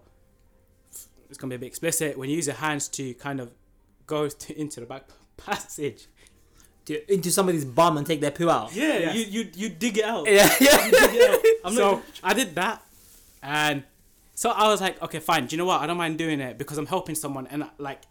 [1.33, 3.51] it's gonna be a bit explicit when you use your hands to kind of
[4.07, 5.03] go to, into the back
[5.37, 6.07] passage.
[6.85, 8.75] To, into somebody's bum and take their poo out?
[8.75, 9.15] Yeah, Yes.
[9.15, 10.25] you, you you dig it out.
[10.29, 10.77] Yeah, yeah.
[10.89, 11.65] It out.
[11.65, 12.03] I'm so not.
[12.21, 12.83] I did that,
[13.41, 13.83] and
[14.35, 15.45] so I was like, okay, fine.
[15.47, 15.79] Do you know what?
[15.81, 18.01] I don't mind doing it because I'm helping someone, and like,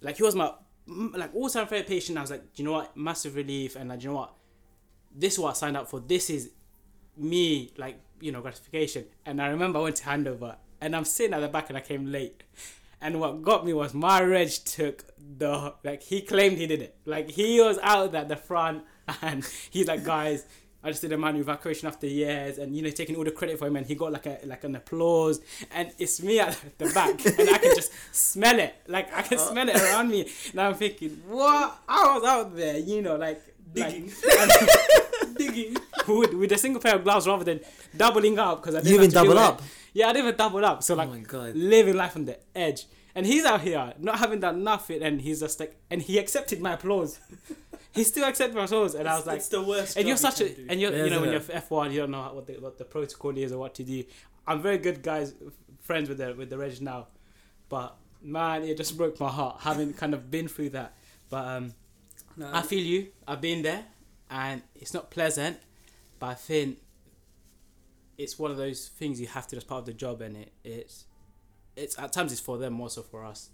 [0.00, 0.52] like he was my
[0.86, 2.18] like all time favorite patient.
[2.18, 2.96] I was like, do you know what?
[2.96, 4.32] Massive relief, and like, do you know what?
[5.14, 6.00] This is what I signed up for.
[6.00, 6.50] This is
[7.16, 9.04] me, like you know, gratification.
[9.24, 11.80] And I remember I went to handover, and I'm sitting at the back, and I
[11.80, 12.42] came late.
[13.02, 15.04] And what got me was my reg took
[15.38, 16.96] the like he claimed he did it.
[17.06, 18.84] Like he was out at the front
[19.22, 20.44] and he's like, guys,
[20.84, 23.58] I just did a manual evacuation after years and you know taking all the credit
[23.58, 26.90] for him and he got like a like an applause and it's me at the
[26.90, 28.74] back and I can just smell it.
[28.86, 30.28] Like I can smell it around me.
[30.50, 31.78] And I'm thinking, what?
[31.88, 33.40] I was out there, you know, like
[33.72, 34.12] Digging.
[34.36, 34.50] like,
[35.36, 35.76] digging
[36.08, 37.60] with, with a single pair of gloves rather than
[37.96, 39.60] doubling up because I didn't You even have up.
[39.60, 39.64] it.
[39.92, 40.82] Yeah, I didn't even double up.
[40.82, 41.54] So like oh my god.
[41.54, 42.86] living life on the edge.
[43.14, 46.60] And he's out here not having done nothing, and he's just like, and he accepted
[46.60, 47.18] my applause.
[47.92, 49.96] he still accepted my applause, and I was like, it's the worst.
[49.96, 50.66] and you're such you a, do.
[50.68, 52.78] and you're, Yeah, you know, when you're F one, you don't know what the what
[52.78, 54.04] the protocol is or what to do.
[54.46, 55.34] I'm very good guys,
[55.80, 57.08] friends with the with the reg now,
[57.68, 60.94] but man, it just broke my heart having kind of been through that.
[61.28, 61.74] But um,
[62.36, 63.08] No, I feel you.
[63.26, 63.84] I've been there,
[64.30, 65.58] and it's not pleasant,
[66.20, 66.78] but I think
[68.20, 70.52] it's one of those things you have to as part of the job, and it
[70.62, 71.06] it's
[71.76, 73.50] it's at times it's for them, more so for us.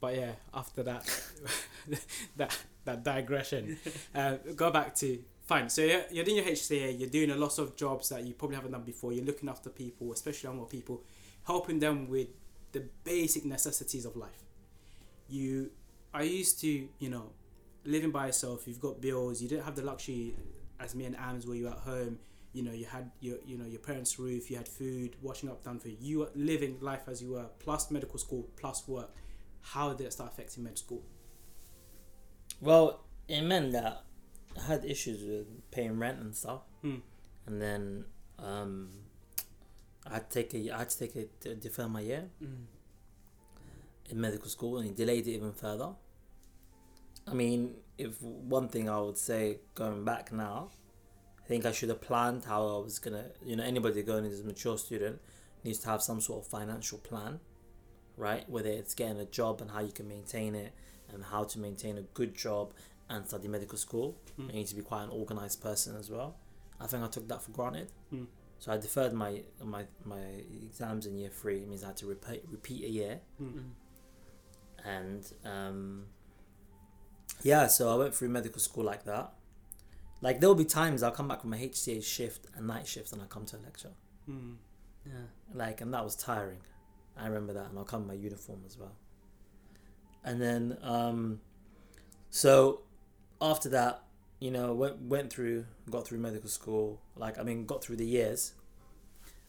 [0.00, 1.04] But yeah, after that,
[2.36, 3.78] that that digression,
[4.14, 5.68] uh, go back to fine.
[5.68, 8.56] So you're, you're doing your HCA, you're doing a lot of jobs that you probably
[8.56, 9.12] haven't done before.
[9.12, 11.02] You're looking after people, especially younger people,
[11.44, 12.28] helping them with
[12.72, 14.44] the basic necessities of life.
[15.28, 15.70] You
[16.14, 17.30] are used to, you know,
[17.84, 18.68] living by yourself.
[18.68, 19.42] You've got bills.
[19.42, 20.34] You didn't have the luxury,
[20.78, 22.18] as me and Ams, where you were at home.
[22.52, 24.50] You know, you had your, you know, your parents' roof.
[24.50, 25.96] You had food, washing up done for you.
[26.00, 29.10] You were living life as you were, plus medical school, plus work.
[29.62, 31.02] How did it start affecting med school?
[32.60, 34.04] Well, it meant that
[34.58, 36.96] I had issues with paying rent and stuff, Hmm.
[37.46, 38.04] and then
[38.38, 38.90] um,
[40.06, 42.66] I had to take a I had to take a to defer my year Mm.
[44.10, 45.94] in medical school, and he delayed it even further.
[47.26, 50.70] I mean, if one thing I would say going back now,
[51.52, 53.26] think I should have planned how I was gonna.
[53.44, 55.20] You know, anybody going as a mature student
[55.64, 57.40] needs to have some sort of financial plan,
[58.16, 58.48] right?
[58.48, 60.72] Whether it's getting a job and how you can maintain it,
[61.12, 62.72] and how to maintain a good job,
[63.10, 64.16] and study medical school.
[64.40, 64.48] Mm.
[64.48, 66.36] I need to be quite an organized person as well.
[66.80, 67.92] I think I took that for granted.
[68.12, 68.26] Mm.
[68.58, 70.22] So I deferred my my my
[70.68, 71.58] exams in year three.
[71.58, 73.52] It means I had to repeat repeat a year, Mm.
[73.52, 73.70] Mm.
[74.84, 76.06] and um,
[77.42, 77.66] yeah.
[77.66, 79.26] So I went through medical school like that.
[80.22, 83.12] Like there will be times I'll come back from a HCA shift, a night shift,
[83.12, 83.90] and I come to a lecture.
[84.30, 84.54] Mm.
[85.04, 85.12] Yeah.
[85.52, 86.60] Like, and that was tiring.
[87.18, 88.94] I remember that, and I'll come in my uniform as well.
[90.24, 91.40] And then, um,
[92.30, 92.82] so
[93.40, 94.02] after that,
[94.38, 97.00] you know, went went through, got through medical school.
[97.16, 98.54] Like, I mean, got through the years.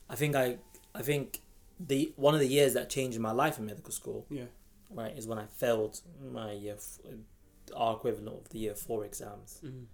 [0.10, 0.58] I think I,
[0.96, 1.42] I think
[1.80, 4.46] the one of the years that changed my life in medical school, Yeah.
[4.90, 6.02] right, is when I failed
[6.32, 7.00] my year, f-
[7.76, 9.86] our equivalent of the year four exams, Mm.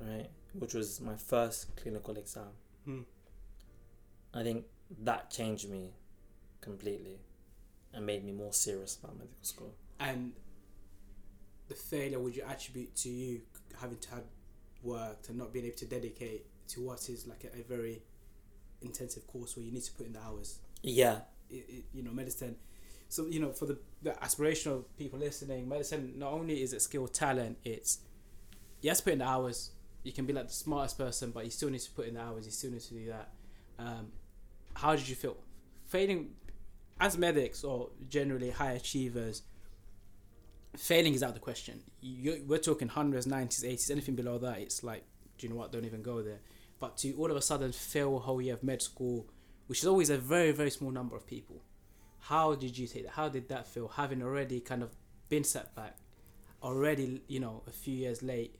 [0.00, 2.48] Right, which was my first clinical exam.
[2.88, 3.04] Mm.
[4.34, 4.64] I think
[5.02, 5.92] that changed me
[6.60, 7.18] completely
[7.92, 9.74] and made me more serious about medical school.
[9.98, 10.32] And
[11.68, 13.42] the failure would you attribute to you
[13.80, 14.24] having to have
[14.82, 18.02] worked and not being able to dedicate to what is like a, a very
[18.82, 20.58] intensive course where you need to put in the hours?
[20.82, 21.20] Yeah,
[21.50, 22.56] it, it, you know medicine
[23.08, 27.08] so you know for the, the aspirational people listening medicine not only is it skill
[27.08, 27.98] talent it's
[28.84, 29.72] have put in the hours
[30.02, 32.20] you can be like the smartest person but you still need to put in the
[32.20, 33.28] hours you still need to do that.
[33.78, 34.08] Um,
[34.74, 35.36] how did you feel?
[35.86, 36.30] Failing
[37.00, 39.42] as medics or generally high achievers
[40.76, 41.80] failing is out of the question.
[42.00, 45.04] You, we're talking hundreds 90s 80s anything below that it's like
[45.38, 45.72] do you know what?
[45.72, 46.40] Don't even go there.
[46.78, 49.26] But to all of a sudden fail a whole year of med school
[49.66, 51.62] which is always a very very small number of people
[52.20, 53.12] how did you take that?
[53.12, 54.90] How did that feel having already kind of
[55.28, 55.96] been set back
[56.62, 58.56] already you know a few years late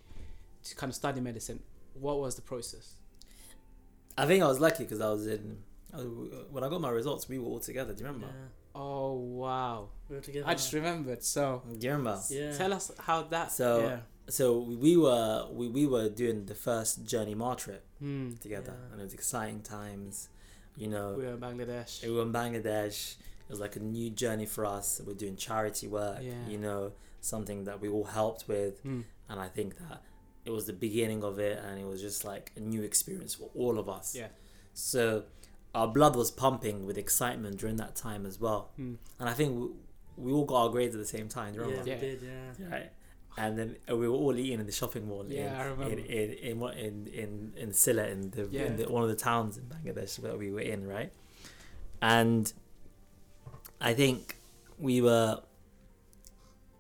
[0.65, 1.61] to kind of study medicine
[1.95, 2.95] what was the process
[4.19, 5.59] I think I was lucky because I was in.
[6.51, 7.93] When I got my results, we were all together.
[7.95, 8.27] Do you remember?
[8.29, 8.49] Yeah.
[8.75, 10.47] oh wow We were together.
[10.47, 12.21] i just remembered so Do you remember?
[12.29, 12.53] Yeah.
[12.57, 13.99] tell us how that So- yeah.
[14.29, 18.35] So we were we, we were doing the first Journey Mar trip Hmm.
[18.41, 18.93] together, Yeah.
[18.93, 20.29] and it was exciting times.
[20.77, 23.17] You know, we were in bangladesh we were in Bangladesh.
[23.49, 25.01] It was like a new journey for us.
[25.05, 26.19] We're doing charity work.
[26.23, 26.35] Yeah.
[26.49, 28.81] You know, something that we all helped with.
[28.83, 29.01] Hmm.
[29.29, 30.03] and I think that
[30.45, 33.51] it was the beginning of it, and it was just like a new experience for
[33.55, 34.15] all of us.
[34.17, 34.29] Yeah.
[34.75, 35.25] So
[35.75, 38.95] our blood was pumping with excitement during that time as well, Hmm.
[39.19, 39.69] and I think we,
[40.25, 41.55] we all got our grades at the same time.
[41.55, 41.97] Do Yeah, we Yeah.
[41.99, 42.69] did, yeah.
[42.71, 42.93] Right.
[43.39, 45.25] And then uh, we were all eating in the shopping mall.
[45.29, 45.95] Yeah, I in, remember.
[45.95, 48.65] In in in what in in in Silla in the, Yeah.
[48.65, 51.13] in the one of the towns in Bangladesh that we were in, right?
[52.03, 52.53] And
[53.81, 54.37] I think
[54.79, 55.43] we were.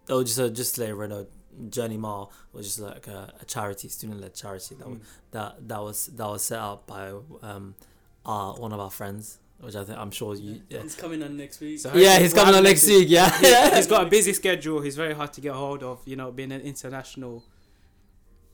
[0.08, 1.26] Oh, just so just to let everyone know,
[1.68, 5.04] Journey Mall was just like a, a charity, student-led charity that was, Hmm.
[5.32, 7.74] that that was that was set up by um,
[8.24, 10.62] our one of our friends, which I think I'm sure you.
[10.68, 11.78] Yeah, He's coming on next week.
[11.80, 13.08] So yeah he's coming on next is- week.
[13.10, 14.80] Yeah, He- he's got a busy schedule.
[14.80, 16.00] He's very hard to get hold of.
[16.06, 17.44] You know, being an international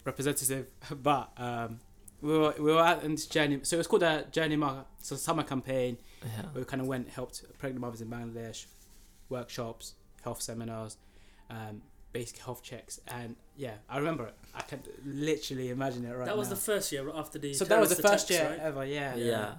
[0.04, 0.66] representative.
[1.02, 1.80] But um,
[2.20, 3.60] we were we were at this journey.
[3.62, 4.86] So it was called a journey mark.
[5.02, 5.98] So summer campaign.
[6.24, 6.42] yeah.
[6.52, 8.66] where we kind of went helped pregnant mothers in Bangladesh,
[9.28, 9.94] workshops,
[10.24, 10.96] health seminars,
[11.50, 11.82] um,
[12.18, 14.34] basic health checks, and yeah, I remember it.
[14.54, 16.54] I can literally imagine it right that was now.
[16.56, 17.52] the first year after the.
[17.54, 18.58] so that was the terrorist first year right?
[18.68, 18.84] ever.
[18.84, 19.14] Yeah.
[19.16, 19.54] yeah.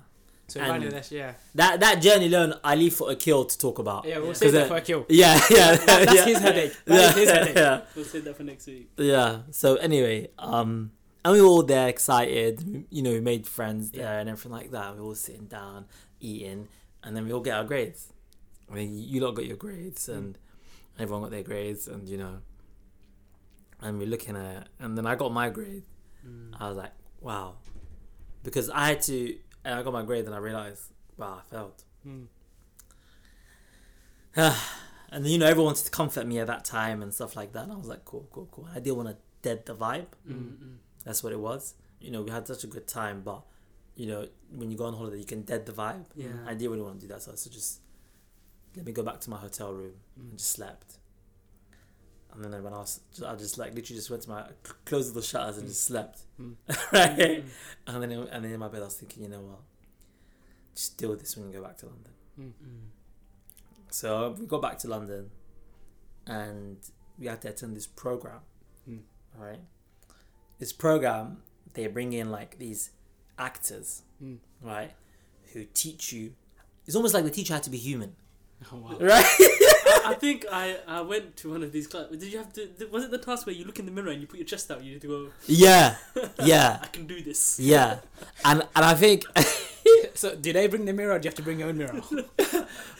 [0.49, 1.11] So And- Bangladesh.
[1.11, 1.33] Yeah.
[1.55, 4.01] That that journey alone, I leave for a kill to talk about.
[4.05, 4.17] Yeah.
[4.19, 4.33] We'll Yeah.
[4.43, 5.05] save that for Akil.
[5.09, 6.25] Yeah, yeah, That- that's yeah.
[6.31, 6.73] his headache.
[6.85, 7.55] That is his headache.
[7.55, 8.87] Yeah, We'll save that for next week.
[8.97, 9.31] yeah.
[9.51, 10.91] So anyway, um,
[11.25, 12.85] and we were all there, excited.
[12.89, 14.19] You know, we made friends there Yeah.
[14.21, 14.87] and everything like that.
[14.95, 15.85] We were all sitting down,
[16.21, 16.61] eating,
[17.03, 18.01] and then we all get our grades.
[18.71, 20.35] I mean, you lot got your grades, Mm.
[20.99, 22.39] Everyone got their grades, and you know,
[23.81, 25.83] and we're looking at, it, and then I got my grade.
[26.25, 26.53] Mm.
[26.59, 27.55] I was like, wow,
[28.43, 29.37] because I had to.
[29.65, 31.83] And I got my grade, and I realized, wow, I failed.
[32.03, 32.23] Hmm.
[35.11, 37.63] and you know everyone wanted to comfort me at that time and stuff like that.
[37.63, 38.67] And I was like, cool, cool, cool.
[38.73, 40.07] I didn't want to dead the vibe.
[40.29, 40.75] Mm, mm.
[41.03, 41.73] That's what it was.
[41.99, 43.41] You know, we had such a good time, but
[43.95, 46.05] you know, when you go on holiday, you can dead the vibe.
[46.15, 46.27] Yeah.
[46.45, 47.81] I didn't really want to do that, so I just
[48.77, 50.29] let me go back to my hotel room Mm.
[50.29, 50.99] and just slept.
[52.33, 54.45] And then when I was, I just like literally just went to my
[54.85, 55.69] closed the shutters and Mm.
[55.69, 56.19] just slept.
[56.39, 56.55] Mm.
[56.93, 57.17] right.
[57.17, 57.45] Mm.
[57.87, 59.59] And then and then in my bed, I was thinking, you know what?
[60.75, 62.11] Just deal with this when you go back to London.
[62.35, 62.43] Hmm.
[62.63, 62.89] Mm.
[63.89, 65.31] So we got back to London,
[66.27, 66.77] and
[67.17, 68.41] we had to attend this program.
[68.87, 68.99] Mm.
[69.35, 69.61] Right.
[70.59, 71.41] This program,
[71.73, 72.91] they bring in like these
[73.39, 74.03] actors,
[74.61, 74.91] right,
[75.53, 76.33] who teach you.
[76.85, 78.15] It's almost like they teach you how to be human,
[78.73, 78.97] Oh, wow.
[78.99, 79.23] right?
[79.23, 82.17] I, I think I, I went to one of these classes.
[82.19, 82.67] Did you have to?
[82.91, 84.71] Was it the task where you look in the mirror and you put your chest
[84.71, 84.83] out?
[84.83, 85.27] You need to go.
[85.45, 85.95] yeah,
[86.43, 87.59] yeah, I can do this.
[87.59, 87.99] yeah.
[88.43, 89.23] And and I think
[90.15, 92.01] So, do they bring the mirror or do you have to bring your own mirror?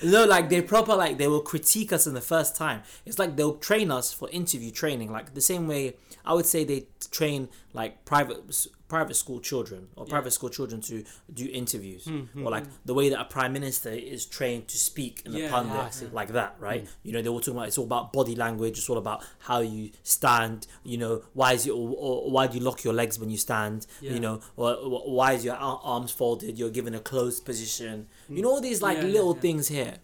[0.04, 2.84] No, like they proper like they will critique us in the first time.
[3.06, 6.64] It's like they'll train us for interview training, like the same way I would say
[6.64, 8.44] they train like private
[8.88, 12.72] private school children or private school children to do interviews, hmm, hmm, or like hmm.
[12.86, 16.08] the way that a prime minister is trained to speak in Yeah, a pundit, yeah,
[16.14, 16.88] like that, right?
[17.04, 18.78] You know, they were talking about it's all about body language.
[18.78, 20.68] It's all about how you stand.
[20.86, 23.38] You know, why is it or, or why do you lock your legs when you
[23.38, 23.88] stand?
[24.00, 24.14] Yeah.
[24.14, 26.58] You know, or, or why is your arms folded?
[26.58, 28.08] You're given a closed position.
[28.30, 29.42] You know all these like Yeah, yeah, little yeah.
[29.42, 29.96] things here.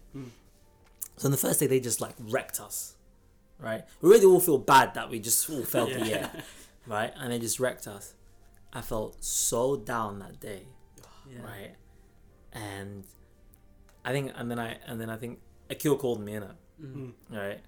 [1.16, 2.96] So on the first day they just like wrecked us,
[3.58, 3.84] right?
[4.02, 6.16] We really all feel bad that we just all felt the Yeah.
[6.16, 6.42] air,
[6.86, 7.12] right?
[7.16, 8.12] And they just wrecked us.
[8.74, 10.66] I felt so down that day,
[11.30, 11.42] Yeah.
[11.42, 11.74] right?
[12.52, 13.04] And
[14.04, 17.12] I think, and then I, and then I think Akil called me in it, Mm.
[17.30, 17.60] right?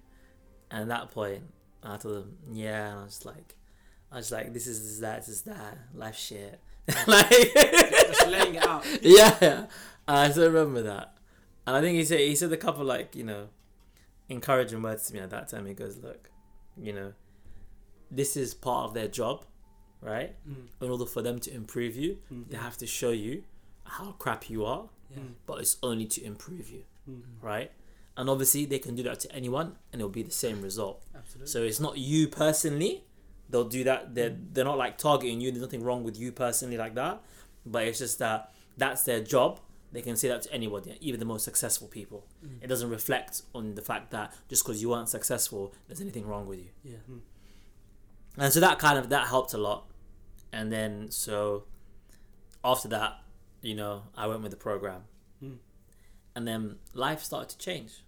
[0.69, 1.43] And at that point,
[1.83, 3.55] I told him, yeah, and I was like,
[4.11, 6.59] I was like, this is this, that, this is that, life shit,
[7.07, 7.29] like.
[7.29, 8.85] Just laying it out.
[9.01, 9.65] yeah,
[10.07, 11.17] I still remember that.
[11.65, 13.49] And I think he said he said a couple like you know,
[14.29, 15.65] encouraging words to me at that time.
[15.65, 16.29] He goes, "Look,
[16.81, 17.11] you know,
[18.09, 19.43] this is part of their job,
[20.01, 20.35] right?
[20.47, 20.67] Mm.
[20.81, 22.49] In order for them to improve you, Mm.
[22.49, 23.43] they have to show you
[23.83, 25.23] how crap you are, Yeah.
[25.45, 27.21] but it's only to improve you, Mm.
[27.41, 27.71] right?
[28.15, 31.03] And obviously, they can do that to anyone, and it'll be the same result.
[31.15, 31.47] Absolutely.
[31.51, 33.03] So it's not you personally.
[33.49, 34.13] They'll do that.
[34.15, 35.51] They're they're not like targeting you.
[35.51, 37.21] There's nothing wrong with you personally like that.
[37.65, 39.59] But it's just that that's their job.
[39.93, 42.25] They can say that to anybody, even the most successful people.
[42.45, 42.63] Mm.
[42.63, 46.45] It doesn't reflect on the fact that just because you weren't successful, there's anything wrong
[46.45, 46.69] with you.
[46.83, 46.97] Yeah.
[48.37, 49.85] And so that kind of that helped a lot.
[50.53, 51.65] And then so
[52.63, 53.21] after that,
[53.61, 55.03] you know, I went with the program.
[55.43, 55.57] Mm.
[56.35, 58.03] And then life started to change.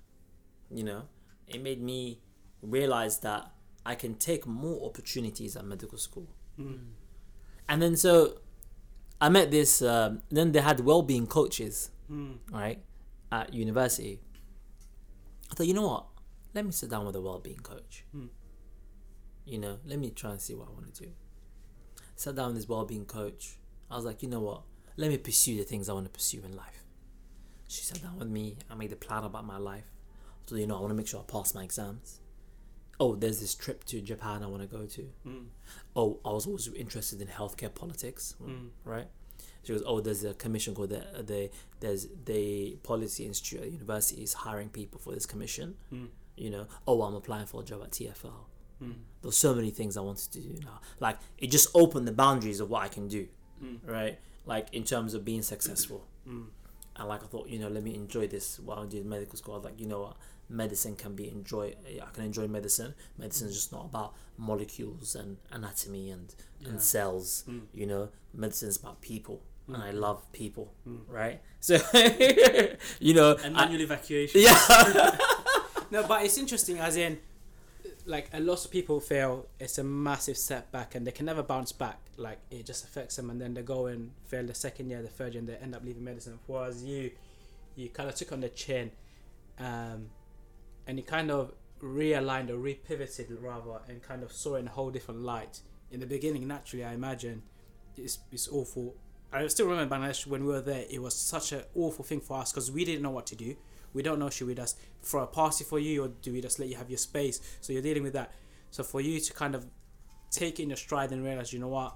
[0.71, 1.01] You know,
[1.47, 2.19] it made me
[2.61, 3.51] realize that
[3.85, 6.27] I can take more opportunities at medical school.
[6.59, 6.79] Mm.
[7.67, 8.39] And then so
[9.19, 12.37] I met this um, then they had well-being coaches, Mm.
[12.51, 12.79] right,
[13.31, 14.19] at university.
[15.51, 16.05] I thought, you know what?
[16.55, 18.03] Let me sit down with a well-being coach.
[19.49, 21.09] You know, let me try and see what I want to do.
[22.15, 23.57] Sat down with this well-being coach.
[23.89, 24.61] I was like, you know what?
[24.97, 26.83] Let me pursue the things I want to pursue in life.
[27.67, 28.57] She sat down with me.
[28.69, 29.85] I made a plan about my life.
[30.47, 32.19] So you know, I want to make sure I pass my exams.
[32.99, 35.09] Oh, there's this trip to Japan I want to go to.
[35.25, 35.45] Mm.
[35.95, 38.69] Oh, I was always interested in healthcare politics, Mm.
[38.83, 39.07] right?
[39.63, 44.21] She goes, oh, there's a commission called the, the there's the Policy Institute at university
[44.21, 45.75] is hiring people for this commission.
[45.93, 46.07] Mm.
[46.35, 48.45] You know, oh, I'm applying for a job at TFL.
[48.83, 48.93] Mm.
[49.21, 50.79] There's so many things I wanted to do now.
[50.99, 53.27] Like it just opened the boundaries of what I can do,
[53.63, 53.79] Mm.
[53.85, 54.19] right?
[54.45, 56.05] Like in terms of being successful.
[56.27, 56.45] Mm.
[56.95, 59.53] And like I thought, you know, let me enjoy this while I did medical school.
[59.55, 60.17] I was like, you know what,
[60.49, 61.75] medicine can be enjoy.
[62.01, 62.93] I can enjoy medicine.
[63.17, 66.69] Medicine is just not about molecules and anatomy and Yeah.
[66.69, 67.43] and cells.
[67.47, 67.61] Mm.
[67.73, 71.01] You know, medicine is about people, and I love people, Mm.
[71.07, 71.41] right?
[71.61, 71.75] So,
[72.99, 74.41] you know, And I- manual evacuation.
[74.41, 75.17] yeah,
[75.91, 77.19] No, but it's interesting as in,
[78.09, 81.71] like a lot of people feel it's a massive setback and they can never bounce
[81.71, 81.99] back.
[82.17, 85.07] Like it just affects them, and then they go and fail the second year, the
[85.07, 86.39] third year, and they end up leaving medicine.
[86.47, 87.11] Whereas you,
[87.75, 88.91] you kind of took on the chin,
[89.59, 90.09] um,
[90.87, 94.71] and you kind of realigned or repivoted rather, and kind of saw it in a
[94.71, 95.61] whole different light.
[95.91, 97.43] In the beginning, naturally, I imagine
[97.95, 98.95] it's it's awful.
[99.31, 100.85] I still remember Bangladesh when we were there.
[100.89, 103.55] It was such an awful thing for us because we didn't know what to do.
[103.93, 106.59] We don't know should we just throw a party for you or do we just
[106.59, 107.39] let you have your space?
[107.61, 108.31] So you're dealing with that.
[108.71, 109.65] So for you to kind of
[110.31, 111.95] take it in your stride and realize, you know what,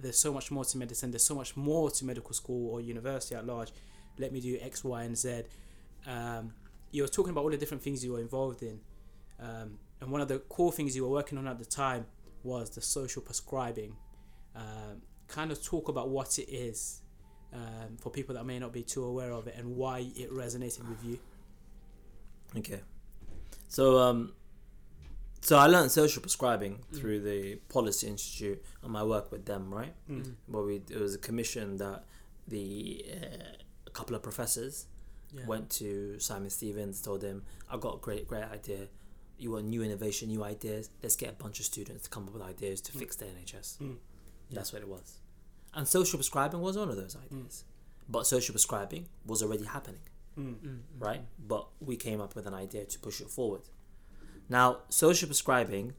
[0.00, 1.10] there's so much more to medicine.
[1.10, 3.72] There's so much more to medical school or university at large.
[4.18, 5.42] Let me do X, Y, and Z.
[6.06, 6.52] Um,
[6.90, 8.80] you were talking about all the different things you were involved in,
[9.40, 12.06] um, and one of the core things you were working on at the time
[12.42, 13.96] was the social prescribing.
[14.54, 17.00] Um, kind of talk about what it is
[17.54, 20.88] um, for people that may not be too aware of it and why it resonated
[20.88, 21.18] with you.
[22.56, 22.80] Okay.
[23.68, 24.32] So um
[25.40, 26.98] so I learned social prescribing Mm.
[26.98, 29.94] through the Policy Institute and my work with them, right?
[30.10, 30.34] Mm.
[30.46, 32.04] Where we it was a commission that
[32.48, 34.86] the uh, a couple of professors
[35.32, 35.46] Yeah.
[35.46, 38.88] went to Simon Stevens, told him, "I've got a great great idea.
[39.36, 40.90] You want new innovation, new ideas?
[41.02, 42.98] Let's get a bunch of students to come up with ideas to Mm.
[43.00, 43.96] fix the NHS." Mm.
[44.50, 45.18] That's what it was.
[45.74, 47.64] And social prescribing was one of those ideas.
[48.08, 50.00] But social prescribing was already happening
[50.38, 50.54] Mm.
[50.56, 50.80] Mm.
[50.98, 51.22] right?
[51.38, 53.62] But we came up with an idea to push it forward.
[54.48, 55.94] Now, social prescribing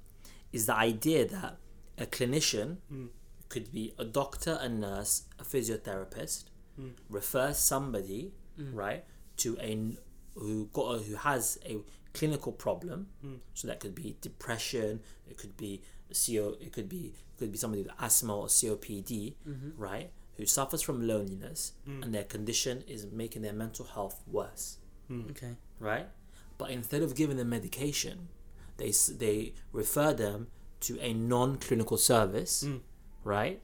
[0.51, 1.57] is the idea that
[1.97, 3.09] a clinician Mm.
[3.49, 6.45] could be a doctor, a nurse, a physiotherapist,
[6.79, 6.93] Mm.
[7.09, 8.73] refer somebody, Mm.
[8.75, 9.05] right,
[9.37, 9.97] to a n-
[10.35, 11.81] who got a, who has a
[12.13, 13.07] clinical problem.
[13.23, 13.39] Mm.
[13.53, 15.81] So that could be depression, it could be
[16.13, 19.73] CO, it could be it could be somebody with asthma or COPD, Mhm.
[19.77, 20.11] right?
[20.37, 22.03] who suffers from loneliness Mm.
[22.03, 24.79] and their condition is making their mental health worse,
[25.09, 25.29] Mm.
[25.31, 25.55] Okay.
[25.79, 26.09] right?
[26.57, 28.27] But instead of giving them medication,
[28.75, 30.47] they they refer them
[30.81, 32.81] to a non-clinical service, Mm.
[33.23, 33.61] right?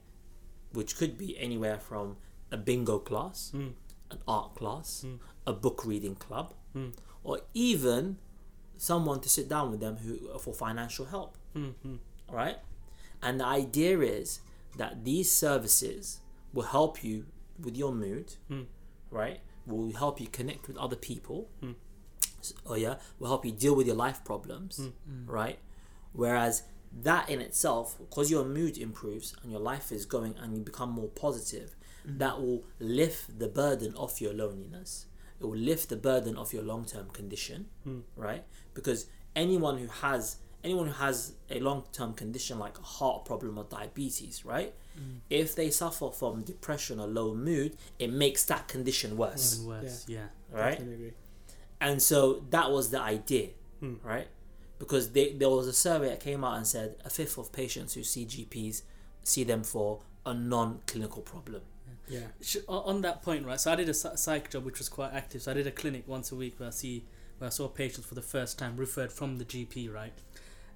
[0.72, 2.16] Which could be anywhere from
[2.50, 3.74] a bingo class, Mm.
[4.10, 5.18] an art class, Mm.
[5.46, 6.94] a book reading club, Mm.
[7.22, 8.16] or even
[8.78, 11.74] someone to sit down with them who for financial help, Mm.
[12.32, 12.56] Right?
[13.22, 14.40] And the idea is
[14.78, 16.20] that these services
[16.52, 17.26] will help you
[17.64, 18.66] with your mood, Mm.
[19.10, 19.40] right?
[19.66, 21.48] Will help you connect with other people.
[21.62, 21.74] Mm.
[22.66, 25.28] Oh yeah, will help you deal with your life problems, Mm.
[25.28, 25.58] Right?
[26.12, 26.64] Whereas
[27.02, 30.90] that in itself, because your mood improves and your life is going and you become
[30.90, 31.76] more positive,
[32.06, 32.18] Mm.
[32.18, 35.06] that will lift the burden off your loneliness.
[35.40, 38.02] It will lift the burden of your long term condition, Mm.
[38.16, 38.44] right?
[38.74, 39.06] Because
[39.36, 43.64] anyone who has anyone who has a long term condition like a heart problem or
[43.64, 44.72] diabetes, right?
[44.98, 45.18] Mm.
[45.30, 50.04] If they suffer from depression or low mood, it makes that condition worse, Even worse.
[50.08, 50.26] Yeah.
[50.50, 50.78] right?
[50.78, 51.12] Agree.
[51.80, 53.48] And so that was the idea,
[53.82, 53.98] Mm.
[54.04, 54.28] right?
[54.78, 57.94] Because they, there was a survey that came out and said a fifth of patients
[57.94, 58.82] who see GPs
[59.24, 61.62] see them for a non-clinical problem.
[62.08, 62.26] Yeah.
[62.40, 63.60] Sh- o- on that point, right?
[63.60, 65.42] So I did a psy- psych job which was quite active.
[65.42, 67.04] So I did a clinic once a week where I see
[67.38, 70.12] where I saw patients for the first time referred from the GP, right?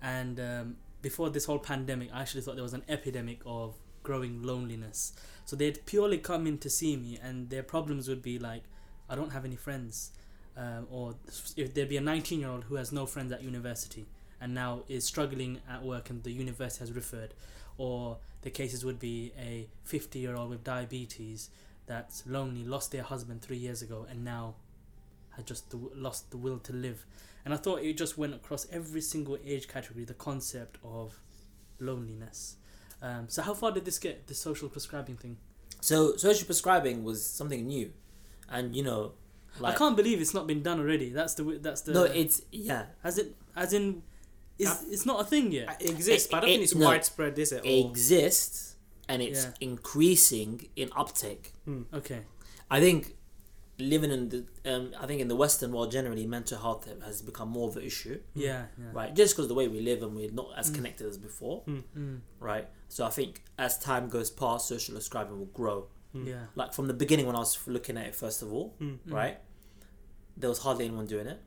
[0.02, 4.42] And um, before this whole pandemic, I actually thought there was an epidemic of growing
[4.42, 5.12] loneliness.
[5.44, 8.62] So they'd purely come in to see me, and their problems would be like,
[9.08, 10.12] I don't have any friends,
[10.56, 11.14] um, or
[11.56, 14.06] if there'd be a 19 year old who has no friends at university
[14.40, 17.34] and now is struggling at work, and the university has referred,
[17.78, 21.50] or the cases would be a 50 year old with diabetes
[21.86, 24.54] that's lonely, lost their husband three years ago, and now
[25.36, 27.06] has just lost the will to live.
[27.46, 31.18] And I thought it just went across every single age category the concept of
[31.78, 32.56] loneliness.
[33.00, 35.36] Um, so, how far did this get, the social prescribing thing?
[35.80, 37.92] So social prescribing was something new,
[38.50, 39.12] and you know,
[39.60, 41.10] like I can't believe it's not been done already.
[41.10, 44.02] That's the that's the no, it's yeah, has it as in
[44.58, 45.76] is Uh, it's not a thing yet.
[45.80, 46.86] It exists, but I don't It- think it's no.
[46.86, 47.64] widespread, is it?
[47.64, 48.76] it exists,
[49.08, 49.52] and it's Yeah.
[49.60, 51.52] increasing in uptake.
[51.68, 51.84] Mm.
[51.92, 52.22] Okay.
[52.70, 53.15] I think
[53.78, 57.48] living in the um, I think in the Western world generally, mental health has become
[57.50, 58.66] more of an issue, Yeah.
[58.78, 58.86] Yeah.
[58.92, 59.14] right?
[59.14, 60.74] Just because the way we live and we're not as Mm.
[60.76, 62.68] connected as before, Mm, right?
[62.88, 65.88] So I think as time goes past, social prescribing will grow.
[66.14, 66.26] Mm.
[66.26, 66.46] yeah.
[66.54, 68.98] Like from the beginning when I was looking at it, first of all, Mm.
[69.06, 69.12] Mm.
[69.12, 69.38] right?
[70.36, 71.40] There was hardly anyone doing it,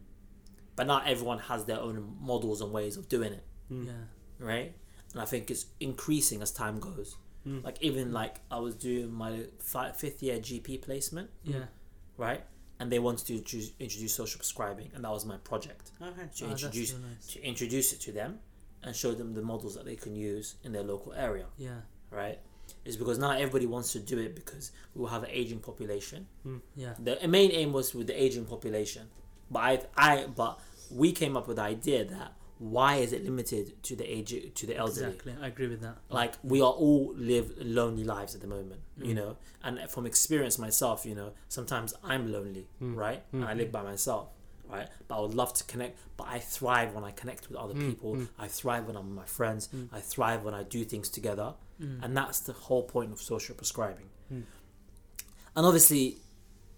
[0.76, 3.86] but now everyone has their own models and ways of doing it, Mm.
[3.88, 4.04] Yeah.
[4.38, 4.76] right?
[5.14, 7.16] And I think it's increasing as time goes.
[7.48, 7.64] Mm.
[7.64, 11.66] Like even like I was doing my fi- fifth year GP placement, Yeah.
[12.20, 12.44] Right?
[12.80, 16.12] And they wanted to introduce, introduce social prescribing, and that was my project Okay.
[16.38, 17.34] to oh, that's introduce nice.
[17.34, 18.40] to introduce it to them
[18.84, 21.82] and show them the models that they can use in their local area, Yeah.
[22.12, 22.40] right?
[22.86, 26.28] Is because now everybody wants to do it because we will have an aging population.
[26.44, 26.58] Hmm.
[26.76, 26.94] Yeah.
[27.00, 29.08] The main aim was with the aging population,
[29.52, 30.60] but I, I, but
[30.92, 34.66] we came up with the idea that why is it limited to the age to
[34.68, 35.08] the elderly?
[35.08, 35.34] Exactly.
[35.42, 35.98] I agree with that.
[36.10, 39.18] Like we are all live lonely lives at the moment, you Mm.
[39.18, 39.38] know.
[39.64, 42.96] And from experience myself, you know, sometimes I'm lonely, Mm.
[42.96, 43.24] right?
[43.32, 44.28] And I live by myself,
[44.70, 44.90] right?
[45.08, 45.98] But I would love to connect.
[46.18, 48.16] But I thrive when I connect with other Mm, people.
[48.18, 48.28] mm.
[48.38, 49.70] I thrive when I'm with my friends.
[49.74, 49.88] Mm.
[49.94, 52.04] I thrive when I do things together, Mm.
[52.04, 54.10] and that's the whole point of social prescribing.
[54.32, 54.44] Mm.
[55.56, 56.18] And obviously,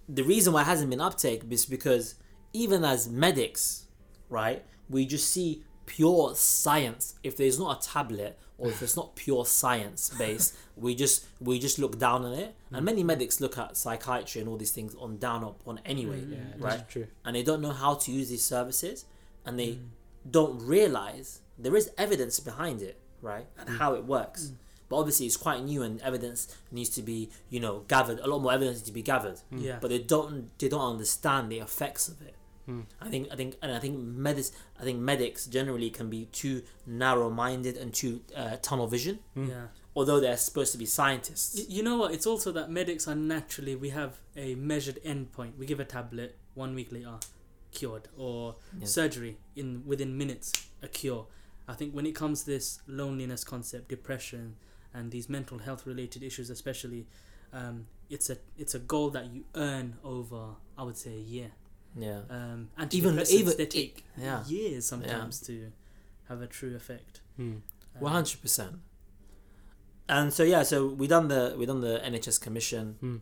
[0.07, 2.15] the reason why it hasn't been uptake is because
[2.53, 3.85] even as medics,
[4.29, 5.63] right, we just see
[5.97, 7.03] pure science.
[7.23, 11.59] If there's not a tablet or if it's not pure science based, we just we
[11.59, 12.55] just look down on it.
[12.71, 16.21] And many medics look at psychiatry and all these things on down up on anyway,
[16.21, 16.31] Mm.
[16.31, 16.89] Yeah, that's right?
[16.89, 17.07] true.
[17.25, 18.97] And they don't know how to use these services,
[19.45, 19.87] and they Mm.
[20.37, 21.27] don't realize
[21.63, 24.41] there is evidence behind it, right, and how it works.
[24.45, 24.55] Mm.
[24.89, 26.39] But obviously, it's quite new, and evidence
[26.71, 28.19] needs to be, you know, gathered.
[28.19, 29.39] A lot more evidence needs to be gathered.
[29.67, 29.77] Yeah.
[29.81, 32.35] But they don't, they don't understand the effects of it.
[32.71, 32.85] Mm.
[33.01, 36.61] I think, I think, and I think medics, I think medics generally can be too
[36.85, 39.19] narrow-minded and too uh, tunnel vision.
[39.35, 39.49] Mm.
[39.49, 39.65] Yeah.
[39.95, 41.55] Although they're supposed to be scientists.
[41.57, 42.13] Y- You know what?
[42.13, 45.57] It's also that medics are naturally we have a measured endpoint.
[45.57, 47.17] We give a tablet one week later,
[47.71, 48.85] cured, or Yeah.
[48.85, 50.51] surgery in within minutes,
[50.81, 51.27] a cure.
[51.67, 54.55] I think when it comes to this loneliness concept, depression,
[54.93, 57.07] and these mental health related issues, especially,
[57.53, 60.41] um, it's a it's a goal that you earn over
[60.77, 61.51] I would say a year.
[61.95, 62.21] Yeah.
[62.29, 64.45] Um, Even- antidepressants even- they take yeah.
[64.45, 65.71] years sometimes to
[66.29, 67.21] have a true effect.
[67.37, 67.41] Mm.
[67.41, 67.63] Um,
[67.99, 68.77] One hundred percent.
[70.07, 73.21] And so yeah, so we done the we done the NHS commission, Mm.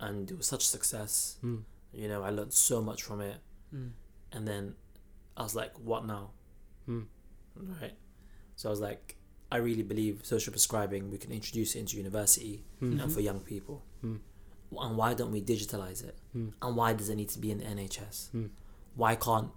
[0.00, 1.38] and it was such success.
[1.42, 1.62] Mm.
[1.92, 3.40] You know, I learned so much from it,
[3.74, 3.90] mm,
[4.32, 4.74] and then
[5.36, 6.32] I was like, "What now?"
[6.88, 7.06] Mm.
[7.56, 7.94] Right.
[8.56, 9.16] So I was like,
[9.50, 13.02] I really believe social prescribing we can introduce it into university Mm.
[13.02, 13.82] and for young people.
[14.72, 16.16] And why don't we digitalize it?
[16.36, 16.52] Mm.
[16.62, 18.30] And why does it need to be in the NHS?
[18.34, 18.50] Mm.
[18.94, 19.50] Why can't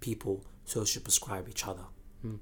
[0.00, 1.84] people social prescribe each other?
[2.24, 2.38] Mm.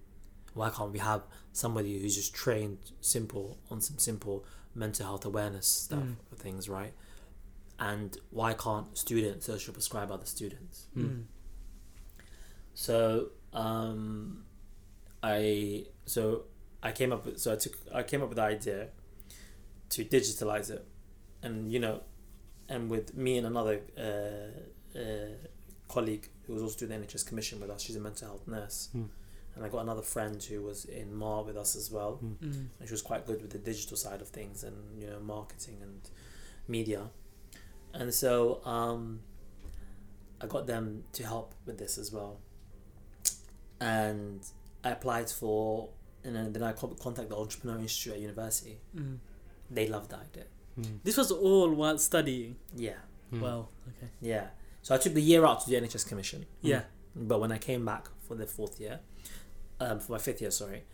[0.55, 1.22] Why can't we have
[1.53, 6.16] somebody who's just trained simple on some simple mental health awareness stuff Mm.
[6.28, 6.93] for things, right?
[7.78, 10.86] And why can't students social prescribe other students?
[10.97, 11.24] Mm.
[12.74, 14.45] So um,
[15.22, 16.45] I so
[16.82, 18.88] I came up with so I took I came up with the idea
[19.90, 20.86] to digitalize it,
[21.43, 22.01] and you know,
[22.68, 25.03] and with me and another uh, uh,
[25.88, 27.82] colleague who was also doing the NHS commission with us.
[27.82, 29.05] She's a mental health nurse, Hmm.
[29.55, 32.32] and I got another friend who was in MAR with us as well, Hmm.
[32.45, 32.66] Mm.
[32.78, 35.78] and she was quite good with the digital side of things and you know marketing
[35.82, 36.01] and
[36.68, 37.11] media,
[37.95, 39.20] and so um,
[40.40, 42.40] I got them to help with this as well,
[43.80, 44.40] and
[44.84, 45.88] I applied for,
[46.24, 48.78] and then, then I co- contacted the Entrepreneur Institute at university.
[48.97, 49.18] Mm.
[49.70, 50.45] They loved the idea.
[50.81, 50.99] Mm.
[51.05, 52.57] This was all while studying.
[52.75, 52.99] Yeah,
[53.33, 53.41] Mm.
[53.41, 53.68] Wow.
[53.89, 54.11] Okay.
[54.20, 54.49] yeah.
[54.83, 56.47] So I took the year out to the NHS commission.
[56.61, 56.83] Yeah.
[57.14, 59.01] But when I came back for the fourth year,
[59.81, 60.85] um, for my fifth year, sorry,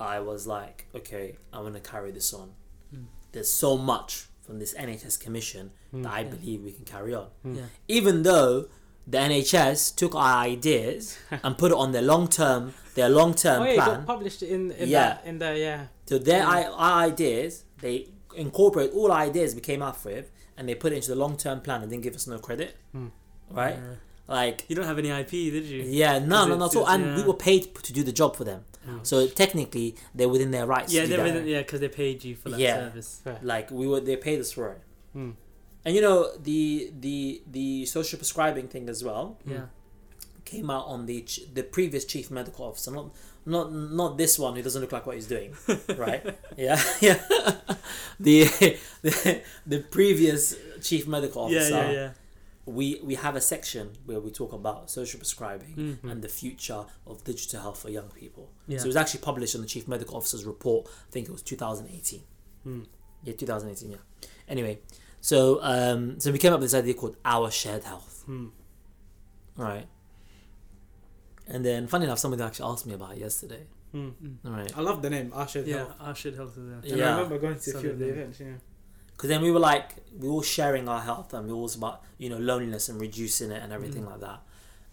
[0.00, 2.52] I was like, okay, I'm gonna carry this on.
[2.94, 3.06] Mm.
[3.32, 6.02] There's so much from this NHS commission Mm.
[6.04, 6.28] that I Yeah.
[6.30, 7.28] believe we can carry on.
[7.44, 7.56] Mm.
[7.56, 7.62] Yeah.
[7.88, 8.68] Even though
[9.06, 13.62] the NHS took our ideas and put it on their long term, their long term
[13.62, 13.88] Oh yeah, it plan.
[13.98, 15.08] got published in in Yeah.
[15.08, 15.86] that in the yeah.
[16.06, 16.48] So their Yeah.
[16.48, 20.92] I, our ideas, they incorporate all our ideas we came up with, and they put
[20.92, 23.08] it into the long term plan and didn't give us no credit, Hmm.
[23.50, 23.76] right?
[23.76, 23.94] Yeah.
[24.28, 25.82] Like, You don't have any IP, did you?
[25.82, 26.82] yeah, no, Is no, it- not at all.
[26.86, 28.64] is- And we were paid to do the job for them.
[28.88, 29.06] Mm.
[29.06, 30.92] So technically, they're within their rights.
[30.92, 31.34] Yeah, to do they're that.
[31.34, 32.76] within, yeah, because they paid you for that Yeah.
[32.88, 33.20] service.
[33.24, 33.38] Fair.
[33.42, 34.80] Like we were, they paid us for it.
[35.16, 35.34] Mm.
[35.84, 39.52] And you know the the the social prescribing thing as well Mm.
[39.52, 39.66] Yeah.
[40.44, 43.10] came out on the ch- the previous chief medical officer, not
[43.46, 45.54] not not this one who doesn't look like what he's doing,
[45.96, 46.22] right?
[46.56, 47.20] yeah, yeah.
[48.20, 48.44] the,
[49.02, 51.74] the the previous chief medical Yeah, officer.
[51.74, 52.10] yeah, yeah.
[52.66, 56.10] We we have a section where we talk about social prescribing Mhm.
[56.10, 58.50] and the future of digital health for young people.
[58.66, 58.78] Yeah.
[58.78, 60.88] So it was actually published in the chief medical officer's report.
[61.08, 62.22] I think it was 2018.
[62.66, 62.86] Mm.
[63.22, 63.90] Yeah, 2018.
[63.92, 63.96] Yeah.
[64.48, 64.80] Anyway,
[65.20, 68.24] so um, so we came up with this idea called our shared health.
[68.28, 68.50] Mm.
[69.56, 69.86] Right.
[71.48, 73.66] And then, funny enough, somebody actually asked me about it yesterday.
[73.94, 74.12] Mm.
[74.44, 74.72] All right.
[74.76, 75.94] I love the name Usher Yeah, Health.
[76.00, 76.88] I should help with that.
[76.90, 77.08] And Yeah.
[77.08, 78.40] I remember going to a few of the events.
[78.40, 78.46] Yeah.
[79.12, 81.78] Because then we were like, we were all sharing our health and we were also
[81.78, 84.10] about, you know, loneliness and reducing it and everything Mm.
[84.10, 84.40] like that.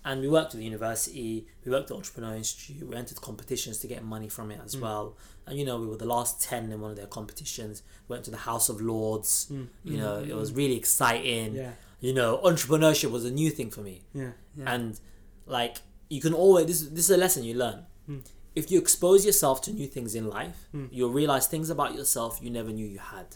[0.05, 3.87] And we worked with the university, we worked at Entrepreneur Institute, we entered competitions to
[3.87, 4.81] get money from it as Mm.
[4.81, 5.17] well.
[5.47, 8.31] And, you know, we were the last 10 in one of their competitions, went to
[8.31, 9.47] the House of Lords.
[9.51, 9.67] Mm.
[9.83, 10.29] You know, Mm.
[10.29, 11.55] it was really exciting.
[11.55, 11.71] Yeah.
[11.99, 14.03] You know, entrepreneurship was a new thing for me.
[14.13, 14.31] Yeah.
[14.55, 14.73] Yeah.
[14.73, 14.99] And,
[15.45, 15.77] like,
[16.13, 17.79] you can always, this, this is a lesson you learn.
[18.09, 18.21] Mm.
[18.55, 20.89] If you expose yourself to new things in life, Mm.
[20.91, 23.27] you'll realize things about yourself you never knew you had.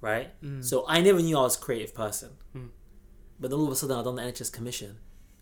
[0.00, 0.28] Right?
[0.42, 0.64] Mm.
[0.64, 2.30] So I never knew I was a creative person.
[2.56, 2.68] Mm.
[3.40, 4.98] But then all of a sudden I done the NHS commission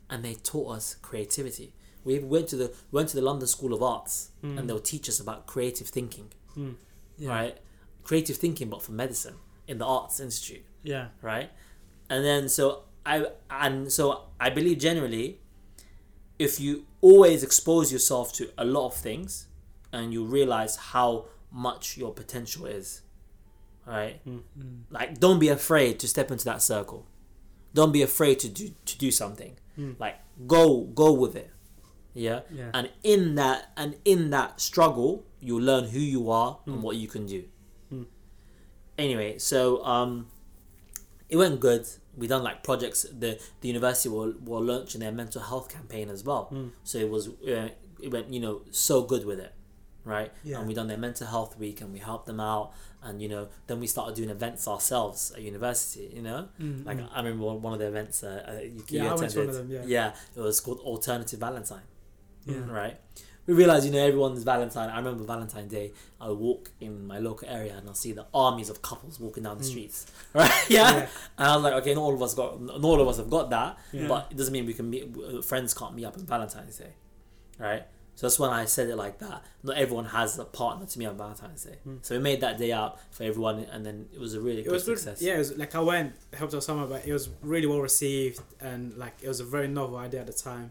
[0.09, 1.73] and they taught us creativity.
[2.05, 4.59] We went to the went to the London School of Arts Mm.
[4.59, 6.29] and they'll teach us about creative thinking.
[6.57, 6.75] Mm.
[7.19, 7.29] yeah.
[7.31, 7.59] Right?
[8.05, 10.65] Creative thinking but for medicine in the Arts Institute.
[10.83, 11.09] Yeah.
[11.23, 11.51] Right?
[12.09, 15.40] And then so I and so I believe generally
[16.47, 16.73] if you
[17.03, 19.47] always expose yourself to a lot of things
[19.93, 23.03] and you realize how much your potential is.
[23.87, 24.21] Right?
[24.29, 24.43] Mm.
[24.91, 27.07] like don't be afraid to step into that circle
[27.75, 29.95] don't be afraid to do to do something Mm.
[29.99, 30.17] like
[30.47, 30.65] go
[31.03, 31.51] go with it
[32.15, 32.71] yeah Yeah.
[32.77, 36.83] and in that and in that struggle you'll learn who you are and Mm.
[36.83, 37.41] what you can do
[37.93, 38.07] Mm.
[38.99, 40.29] anyway so um
[41.29, 41.85] it went good
[42.17, 46.25] we done like projects the the university were, were launching their mental health campaign as
[46.25, 46.71] well Mm.
[46.85, 47.69] so it was uh,
[48.03, 49.53] it went you know so good with it
[50.05, 50.59] right Yeah.
[50.59, 53.49] and we done their mental health week and we helped them out and you know
[53.67, 56.85] then we started doing events ourselves at university you know Mm.
[56.87, 57.09] like mm.
[57.15, 59.49] I remember one of the events uh, uh, you, Yeah, you I went to one
[59.49, 59.49] attended.
[59.49, 60.13] of them, yeah.
[60.37, 61.87] it was called Alternative Valentine,
[62.47, 62.67] yeah.
[62.69, 62.99] right?
[63.51, 64.91] We realized, you know, everyone's Valentine.
[64.91, 65.93] I remember Valentine Day.
[66.21, 69.43] I would walk in my local area and I'll see the armies of couples walking
[69.43, 69.69] down the Mm.
[69.69, 70.51] streets, right?
[70.71, 70.93] Yeah.
[70.95, 71.09] Yeah.
[71.39, 73.29] and I was like, okay, not all of us got, not all of us have
[73.29, 74.07] got that, Yeah.
[74.07, 75.05] but it doesn't mean we can meet.
[75.17, 76.93] uh, Friends can't meet up on Valentine's Day,
[77.59, 77.83] right?
[78.15, 79.45] So that's when I said it like that.
[79.63, 81.99] Not everyone has a partner to meet on Valentine's Day, Mm.
[82.03, 84.69] so we made that day out for everyone, and then it was a really It
[84.69, 85.21] good success.
[85.23, 88.41] Yeah, it was like I went helped out someone, but it was really well received
[88.61, 90.71] and like it was a very novel idea at the time.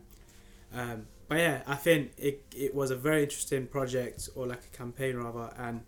[0.73, 4.75] Um, but yeah, I think it it was a very interesting project or like a
[4.75, 5.83] campaign rather, and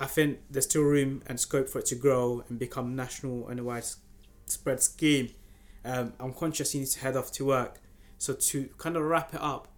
[0.00, 3.60] I think there's still room and scope for it to grow and become national and
[3.60, 5.30] a widespread scheme.
[5.84, 7.80] Um, I'm conscious you need to head off to work,
[8.18, 9.68] so to kind of wrap it up,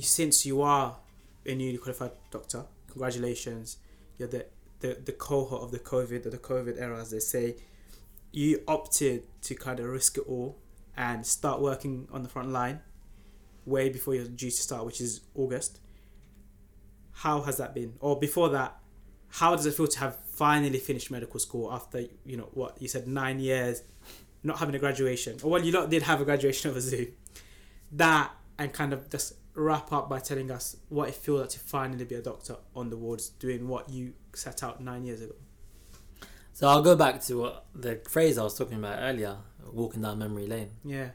[0.00, 0.98] since you are
[1.44, 2.64] a newly qualified doctor.
[2.88, 3.78] Congratulations,
[4.18, 4.46] you're the
[4.80, 7.56] the, the cohort of the COVID or the COVID era, as they say.
[8.30, 10.58] You opted to kind of risk it all
[10.96, 12.82] and start working on the front line
[13.66, 15.80] way before you're due to start, which is August.
[17.12, 17.94] How has that been?
[18.00, 18.78] Or before that,
[19.28, 22.88] how does it feel to have finally finished medical school after you know what you
[22.88, 23.82] said nine years,
[24.42, 25.38] not having a graduation?
[25.42, 27.08] Or well, you lot did have a graduation over Zoom.
[27.92, 31.58] That and kind of just wrap up by telling us what it feels like to
[31.58, 35.34] finally be a doctor on the wards, doing what you set out nine years ago.
[36.52, 39.36] So I'll go back to what the phrase I was talking about earlier,
[39.72, 40.70] walking down memory lane.
[40.84, 41.10] Yeah.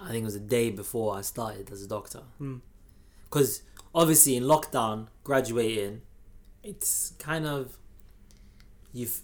[0.00, 2.20] I think it was a day before I started as a doctor.
[2.38, 2.56] Hmm.
[3.24, 3.62] Because
[3.94, 6.02] obviously in lockdown, graduating,
[6.62, 7.76] it's kind of
[8.92, 9.20] you've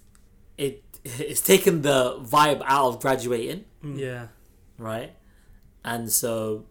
[0.59, 3.99] it it's taken the vibe out of graduating, Mm.
[3.99, 4.29] Yeah.
[4.79, 5.15] right?
[5.85, 6.67] And so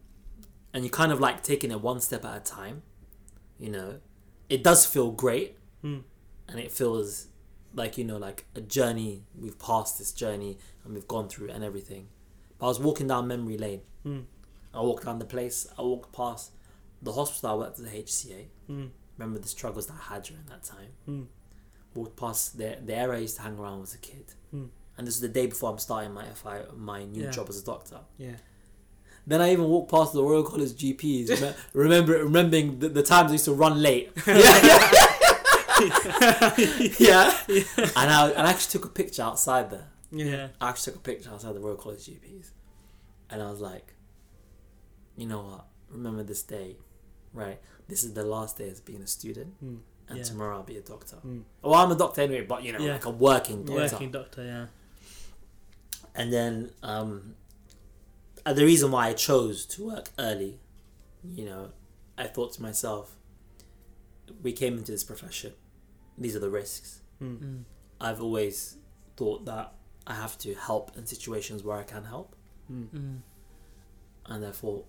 [0.74, 2.84] and you're kind of like taking it one step at a time.
[3.60, 4.00] You know,
[4.50, 6.04] it does feel great, Mm.
[6.48, 7.28] and it feels
[7.74, 9.24] like you know like a journey.
[9.38, 12.08] We've passed this journey and we've gone through and everything.
[12.58, 13.82] But I was walking down memory lane.
[14.06, 14.24] Mm.
[14.74, 15.68] I walked down the place.
[15.78, 16.52] I walked past
[17.02, 17.50] the hospital.
[17.52, 18.46] I worked at the HCA.
[18.70, 18.90] Mm.
[19.18, 20.90] Remember the struggles that I had during that time.
[21.08, 21.26] Mm.
[21.94, 24.34] Walked past the the area I used to hang around as a kid.
[24.56, 24.70] Mm.
[24.98, 27.32] And this is the day before I'm starting my FI my new Yeah.
[27.32, 28.00] job as a doctor.
[28.18, 28.38] Yeah.
[29.28, 31.56] Then I even walked past the Royal College GPs.
[31.74, 34.12] remember remembering the, the times I used to run late.
[37.00, 37.32] yeah.
[37.48, 39.88] And I, and I actually took a picture outside there.
[40.12, 40.48] Yeah.
[40.60, 42.50] I actually took a picture outside the Royal College GPs.
[43.32, 43.94] And I was like,
[45.16, 45.66] you know what?
[45.90, 46.78] Remember this day,
[47.34, 47.60] right?
[47.88, 49.80] This is the last day as being a student, Mm.
[50.10, 50.24] and Yeah.
[50.24, 51.18] tomorrow I'll be a doctor.
[51.26, 51.44] Mm.
[51.62, 52.94] Well, I'm a doctor anyway, but you know, Yeah.
[52.94, 53.82] like a working doctor.
[53.94, 54.44] Working doctor.
[54.44, 54.68] Yeah.
[56.14, 57.36] And then um,
[58.46, 60.60] uh, the reason why I chose to work early,
[61.24, 61.72] you know,
[62.18, 63.16] I thought to myself,
[64.42, 65.54] we came into this profession.
[66.18, 67.02] These are the risks.
[67.22, 67.38] Mm.
[67.40, 67.64] Mm.
[68.00, 68.78] I've always
[69.16, 69.74] thought that
[70.08, 72.36] I have to help in situations where I can help.
[72.70, 73.20] Mm.
[74.28, 74.84] And therefore,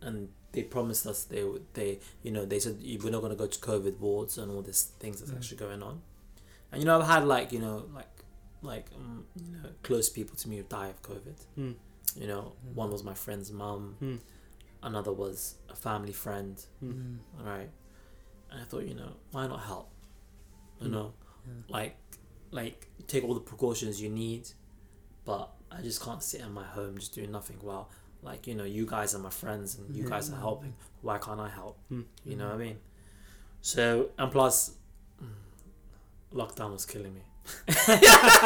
[0.00, 3.36] and they promised us they would they you know they said we're not going to
[3.38, 5.36] go to COVID wards and all these things that's Mm.
[5.36, 6.00] actually going on,
[6.70, 8.08] and you know I've had like you know like
[8.62, 11.36] like um, you know close people to me who die of COVID.
[11.58, 11.74] Mm.
[12.16, 12.74] You know, Mm.
[12.74, 14.18] one was my friend's mum, Mm.
[14.82, 16.64] another was a family friend.
[16.82, 17.18] Mm.
[17.38, 17.70] All right,
[18.50, 19.90] and I thought you know why not help,
[20.80, 20.92] you Mm.
[20.92, 21.14] know,
[21.46, 21.52] Yeah.
[21.68, 21.96] like
[22.50, 24.50] like take all the precautions you need,
[25.24, 27.58] but I just can't sit in my home just doing nothing.
[27.62, 27.90] Well,
[28.22, 30.74] like you know, you guys are my friends and you guys are helping.
[31.02, 31.78] Why can't I help?
[31.92, 32.04] Mm.
[32.24, 32.78] You know what I mean?
[33.60, 34.72] So and plus,
[35.22, 35.28] mm,
[36.32, 37.22] lockdown was killing me.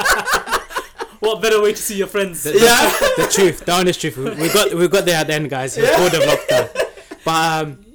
[1.21, 2.45] What better way to see your friends?
[2.45, 4.17] The, the, the truth, the honest truth.
[4.17, 5.75] We, we got we got there at the end, guys.
[5.75, 6.87] He was bored of lockdown.
[7.25, 7.87] But um,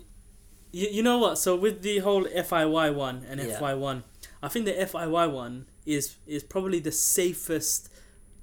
[0.74, 1.38] You, you know what?
[1.38, 3.58] So with the whole FIY one and Yeah.
[3.60, 4.04] FY one,
[4.42, 7.90] I think the FIY one is is probably the safest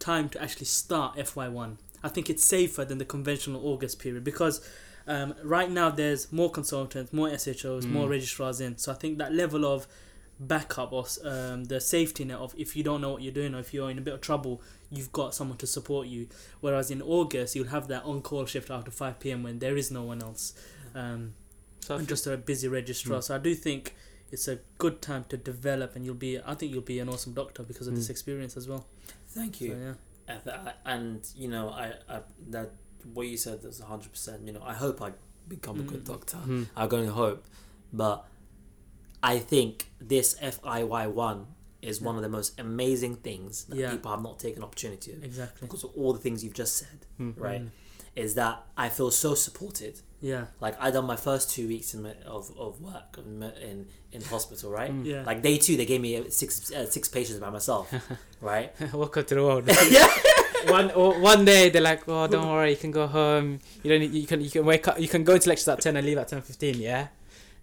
[0.01, 1.79] time to actually start FY one.
[2.03, 4.61] I think it's safer than the conventional August period because
[5.07, 8.11] um, right now there's more consultants, more SHOs, more Mm.
[8.11, 8.77] registrars in.
[8.79, 9.87] So I think that level of
[10.39, 13.59] backup or um, the safety net of if you don't know what you're doing or
[13.61, 16.29] if you're in a bit of trouble, you've got someone to support you.
[16.61, 19.91] Whereas in August you'll have that on call shift after five pm when there is
[19.91, 20.55] no one else.
[20.95, 21.35] Um,
[21.81, 23.19] so and just a busy registrar.
[23.19, 23.25] Mm.
[23.25, 23.95] So I do think
[24.33, 26.39] it's a good time to develop, and you'll be.
[26.41, 28.11] I think you'll be an awesome doctor because of this Mm.
[28.11, 28.87] experience as well.
[29.31, 29.77] Thank So, you.
[29.77, 29.95] yeah.
[30.29, 32.21] And th- And you know, I, I
[32.51, 32.71] that
[33.15, 34.47] what you said was hundred percent.
[34.47, 35.13] You know, I hope I
[35.49, 36.13] become a good Mm.
[36.13, 36.37] doctor.
[36.39, 36.67] Mm.
[36.77, 37.45] I can only hope,
[37.93, 38.27] but
[39.23, 41.47] I think this FIY one
[41.83, 43.91] is one of the most amazing things that Yeah.
[43.93, 45.67] people have not taken opportunity of Exactly.
[45.67, 47.07] because of all the things you've just said.
[47.19, 47.35] Mm.
[47.39, 47.71] Right, Mm.
[48.17, 50.01] Is that I feel so supported.
[50.21, 50.47] Yeah.
[50.61, 54.71] Like I done my first two weeks in my, of of work in in, hospital.
[54.71, 55.07] Right, Mm.
[55.07, 55.23] Yeah.
[55.25, 57.93] like day two they gave me six uh, six patients by myself.
[58.41, 59.65] right, Welcome to the world.
[59.91, 60.07] yeah.
[60.71, 60.89] one
[61.23, 63.61] one day they're like, "Oh, don't worry, you can go home.
[63.83, 64.01] You don't.
[64.01, 64.41] Need, you can.
[64.43, 65.01] You can wake up.
[65.01, 66.77] You can go to lectures at ten and leave at ten fifteen.
[66.79, 67.09] Yeah."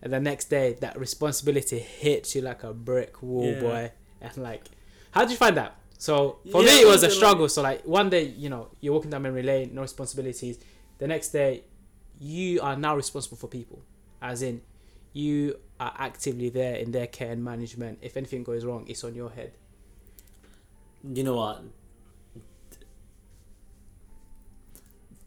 [0.01, 3.59] And the next day, that responsibility hits you like a brick wall, Yeah.
[3.59, 3.91] boy.
[4.21, 4.63] And like,
[5.11, 5.75] how did you find that?
[5.97, 7.49] So for Yeah, me, it was a like- struggle.
[7.49, 10.59] So like, one day, you know, you're walking down memory lane, no responsibilities.
[10.99, 11.63] The next day,
[12.19, 13.81] you are now responsible for people,
[14.21, 14.61] as in,
[15.13, 17.99] you are actively there in their care and management.
[18.01, 19.53] If anything goes wrong, it's on your head.
[21.03, 21.63] You know what?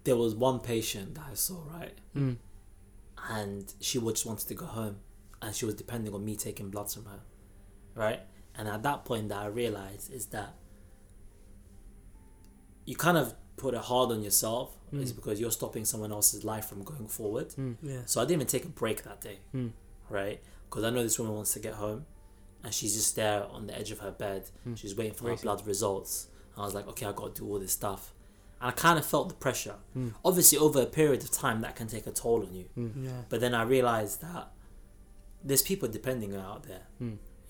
[0.04, 1.96] There was one patient that I saw, right?
[2.16, 2.36] Mm.
[3.28, 4.96] And she just wanted to go home.
[5.42, 7.20] And she was depending on me taking blood from her.
[7.94, 8.20] Right?
[8.56, 10.54] And at that point that I realized is that
[12.86, 15.16] you kind of put it hard on yourself is Mm.
[15.16, 17.50] because you're stopping someone else's life from going forward.
[17.50, 17.76] Mm.
[17.82, 18.00] Yeah.
[18.06, 19.38] So I didn't even take a break that day.
[19.54, 19.72] Mm.
[20.08, 20.42] right?
[20.68, 22.06] Because I know this woman wants to get home,
[22.64, 24.50] and she's just there on the edge of her bed.
[24.66, 24.76] Mm.
[24.76, 26.26] She's waiting for her blood results.
[26.54, 28.12] And I was like, okay, I got to do all this stuff,
[28.60, 29.76] and I kind of felt the pressure.
[29.96, 30.14] Mm.
[30.24, 32.64] Obviously, over a period of time, that can take a toll on you.
[32.76, 33.04] Mm.
[33.04, 33.10] Yeah.
[33.28, 34.50] But then I realized that
[35.44, 36.82] there's people depending on out there.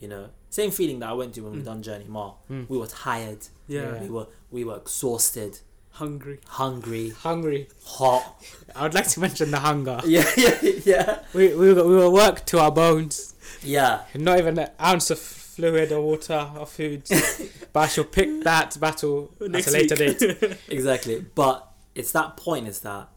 [0.01, 1.65] You know, same feeling that I went to when we Mm.
[1.65, 2.43] done Journey Mall.
[2.51, 2.69] Mm.
[2.69, 3.47] We were tired.
[3.69, 4.03] Yeah.
[4.03, 5.61] We were we were exhausted,
[5.91, 6.41] Hungry.
[6.47, 7.69] hungry, Hungry.
[7.85, 8.43] hot.
[8.75, 10.01] I would like to mention the hunger.
[10.07, 13.35] yeah, yeah, yeah, We we were, we were worked to our bones.
[13.63, 14.05] yeah.
[14.15, 17.03] Not even an ounce of fluid or water or food.
[17.73, 20.19] but I shall pick that battle at Next a later week.
[20.19, 20.57] date.
[20.69, 21.25] Exactly.
[21.35, 22.67] But it's that point.
[22.69, 23.09] Is that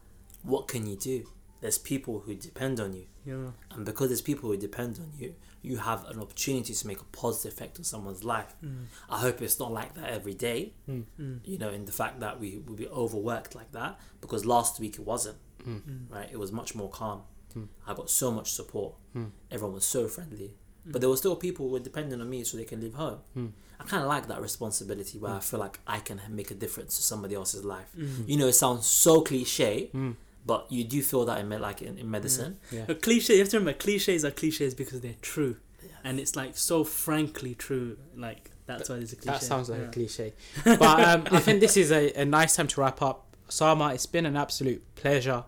[0.42, 1.24] what can you do?
[1.62, 3.52] There's people who depend on you, Yeah.
[3.70, 5.34] and because there's people who depend on you,
[5.64, 8.54] you have an opportunity to make a positive effect on someone's life.
[8.64, 8.84] Mm.
[9.08, 10.74] I hope it's not like that every day.
[10.88, 11.04] Mm.
[11.18, 11.38] Mm.
[11.44, 14.94] You know, in the fact that we will be overworked like that, because last week
[15.00, 15.38] it wasn't.
[15.66, 15.80] Mm.
[15.80, 16.14] Mm.
[16.14, 16.28] right?
[16.30, 17.22] It was much more calm.
[17.56, 17.68] Mm.
[17.86, 18.94] I got so much support.
[19.16, 19.30] Mm.
[19.50, 20.50] Everyone was so friendly.
[20.86, 20.92] Mm.
[20.92, 23.20] But there were still people who were dependent on me so they can leave home.
[23.36, 23.52] Mm.
[23.80, 26.96] I kind of like that responsibility where I feel like I can make a difference
[26.98, 27.90] to somebody else's life.
[27.98, 28.28] Mm.
[28.28, 30.16] You know, it sounds so cliche, Mm.
[30.46, 32.58] But you do feel that in me- like in, in medicine.
[32.70, 32.84] Yeah.
[32.88, 33.34] A cliche.
[33.34, 35.90] You have to remember, cliches are cliches because they're true, Yeah.
[36.04, 37.96] and it's like so frankly true.
[38.16, 39.32] Like that's why there's a cliche.
[39.38, 39.88] That sounds like Yeah.
[39.88, 40.32] a cliche.
[40.64, 43.36] But um, I think this is a, a nice time to wrap up.
[43.48, 45.44] Sama, it's been an absolute pleasure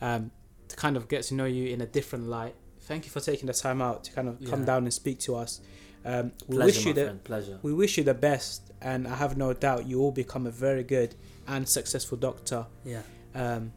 [0.00, 0.30] um,
[0.68, 2.54] to kind of get to know you in a different light.
[2.82, 4.66] Thank you for taking the time out to kind of come Yeah.
[4.66, 5.60] down and speak to us.
[6.04, 7.24] Um, we Pleasure, wish my you the friend.
[7.24, 7.58] Pleasure.
[7.62, 10.82] we wish you the best, and I have no doubt you will become a very
[10.84, 11.14] good
[11.48, 12.66] and successful doctor.
[12.84, 13.02] Yeah.
[13.34, 13.72] Um,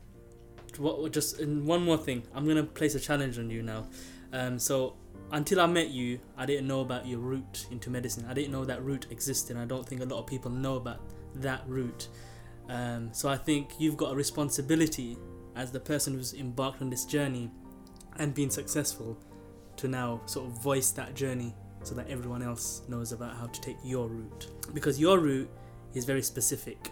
[1.09, 3.87] Just one more thing, I'm gonna place a challenge on you now.
[4.33, 4.95] Um, so
[5.31, 8.25] until I met you, I didn't know about your route into medicine.
[8.29, 9.57] I didn't know that route existed.
[9.57, 11.01] I don't think a lot of people know about
[11.35, 12.07] that route.
[12.69, 15.17] Um, so I think you've got a responsibility
[15.55, 17.49] as the person who's embarked on this journey
[18.17, 19.17] and been successful
[19.77, 23.61] to now sort of voice that journey so that everyone else knows about how to
[23.61, 24.47] take your route.
[24.73, 25.49] Because your route
[25.93, 26.91] is very specific.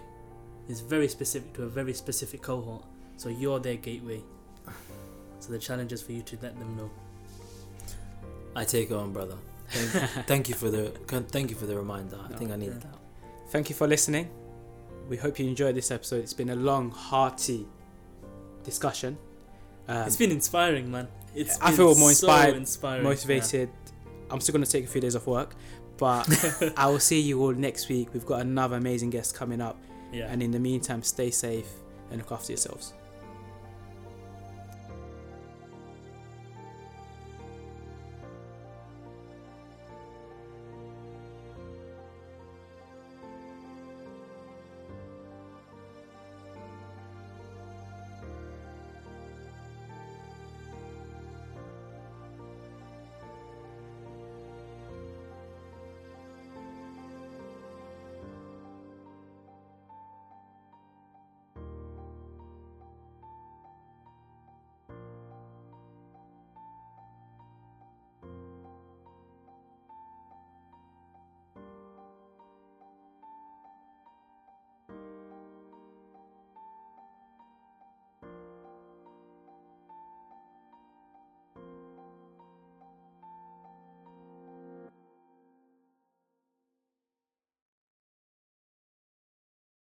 [0.68, 2.86] It's very specific to a very specific cohort.
[3.18, 4.22] So you're their gateway.
[5.40, 6.90] So the challenge is for you to let them know.
[8.56, 9.36] I take it on, brother.
[9.70, 10.90] Thank, thank you for the
[11.30, 12.18] thank you for the reminder.
[12.24, 12.90] I No, think I needed yeah.
[12.92, 13.00] that.
[13.50, 14.30] thank you for listening.
[15.10, 16.24] We hope you enjoyed this episode.
[16.24, 17.68] It's been a long, hearty
[18.64, 19.18] discussion.
[19.88, 21.08] Um, it's been inspiring, man.
[21.36, 23.04] It's I been feel more so inspired, inspiring.
[23.04, 23.70] motivated.
[24.32, 25.54] I'm still going to take a few days off work,
[25.98, 26.28] but
[26.78, 28.14] I will see you all next week.
[28.14, 29.78] We've got another amazing guest coming up.
[30.12, 30.20] Yeah.
[30.22, 30.32] yeah.
[30.32, 31.68] And in the meantime, stay safe
[32.10, 32.94] and look after yourselves.